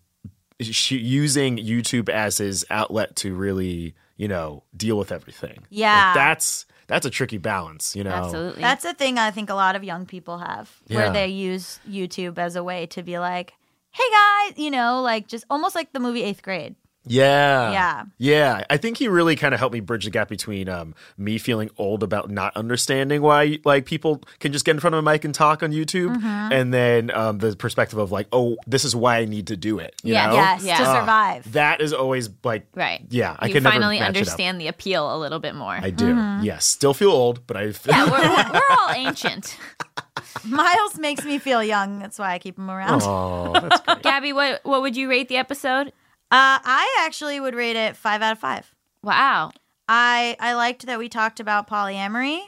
[0.62, 5.66] sh- using YouTube as his outlet to really, you know, deal with everything.
[5.70, 6.08] Yeah.
[6.08, 7.96] Like, that's that's a tricky balance.
[7.96, 8.62] You know, Absolutely.
[8.62, 11.12] That's a thing I think a lot of young people have, where Yeah.
[11.14, 13.54] they use YouTube as a way to be like,
[13.92, 16.76] "Hey guys," you know, like just almost like the movie Eighth Grade.
[17.06, 17.72] Yeah.
[17.72, 18.04] Yeah.
[18.18, 18.64] Yeah.
[18.70, 21.70] I think he really kind of helped me bridge the gap between um, me feeling
[21.78, 25.26] old about not understanding why like people can just get in front of a mic
[25.26, 26.26] and talk on YouTube Mm-hmm.
[26.54, 29.80] and then um, the perspective of like, oh, this is why I need to do
[29.80, 29.96] it.
[30.04, 30.28] You Yeah.
[30.28, 30.34] know?
[30.36, 30.78] Yes, Yeah.
[30.78, 31.52] to Ah, survive.
[31.54, 33.02] that is always like right.
[33.10, 34.18] Yeah, I you can never finally match it up.
[34.18, 35.74] understand the appeal a little bit more.
[35.82, 36.14] I do.
[36.14, 36.44] Mm-hmm.
[36.46, 36.66] Yes.
[36.66, 38.20] Still feel old, but I feel yeah, we're,
[38.54, 39.58] we're, we're all ancient.
[40.46, 42.00] Miles makes me feel young.
[42.00, 43.02] That's why I keep him around.
[43.04, 44.02] Oh, that's great.
[44.04, 45.94] Gaby, what what would you rate the episode?
[46.34, 48.74] Uh, I actually would rate it five out of five.
[49.04, 49.52] Wow.
[49.88, 52.40] I I liked that we talked about polyamory.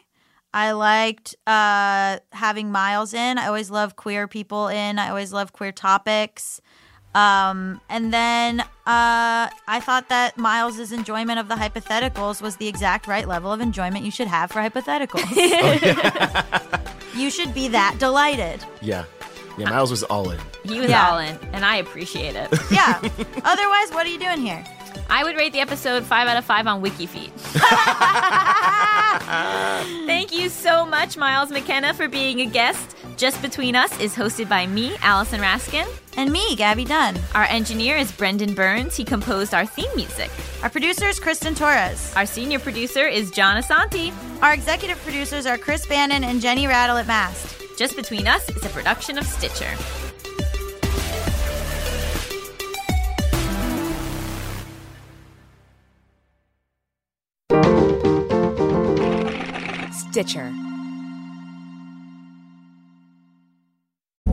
[0.56, 3.38] I liked uh, having Miles in.
[3.38, 4.98] I always love queer people in.
[4.98, 6.62] I always love queer topics.
[7.14, 8.66] Um, and then uh,
[9.68, 14.04] I thought that Miles's enjoyment of the hypotheticals was the exact right level of enjoyment
[14.04, 15.30] you should have for hypotheticals.
[17.16, 18.66] you should be that delighted.
[18.82, 19.06] Yeah.
[19.58, 20.40] Yeah, Miles was all in.
[20.64, 21.10] He was Yeah.
[21.10, 22.50] all in, and I appreciate it.
[22.72, 23.00] Yeah.
[23.44, 24.64] Otherwise, what are you doing here?
[25.10, 27.30] I would rate the episode five out of five on WikiFeet.
[30.08, 32.96] Thank you so much, Miles McKenna, for being a guest.
[33.18, 35.88] Just Between Us is hosted by me, Allison Raskin.
[36.18, 37.18] And me, Gaby Dunn.
[37.34, 38.96] Our engineer is Brendan Burns.
[38.96, 40.32] He composed our theme music.
[40.64, 42.14] Our producer is Kristen Torres.
[42.16, 44.14] Our senior producer is John Asante.
[44.42, 47.62] Our executive producers are Chris Bannon and Jenny Radelet Mast.
[47.78, 49.76] Just Between Us is a production of Stitcher.
[59.92, 60.75] Stitcher.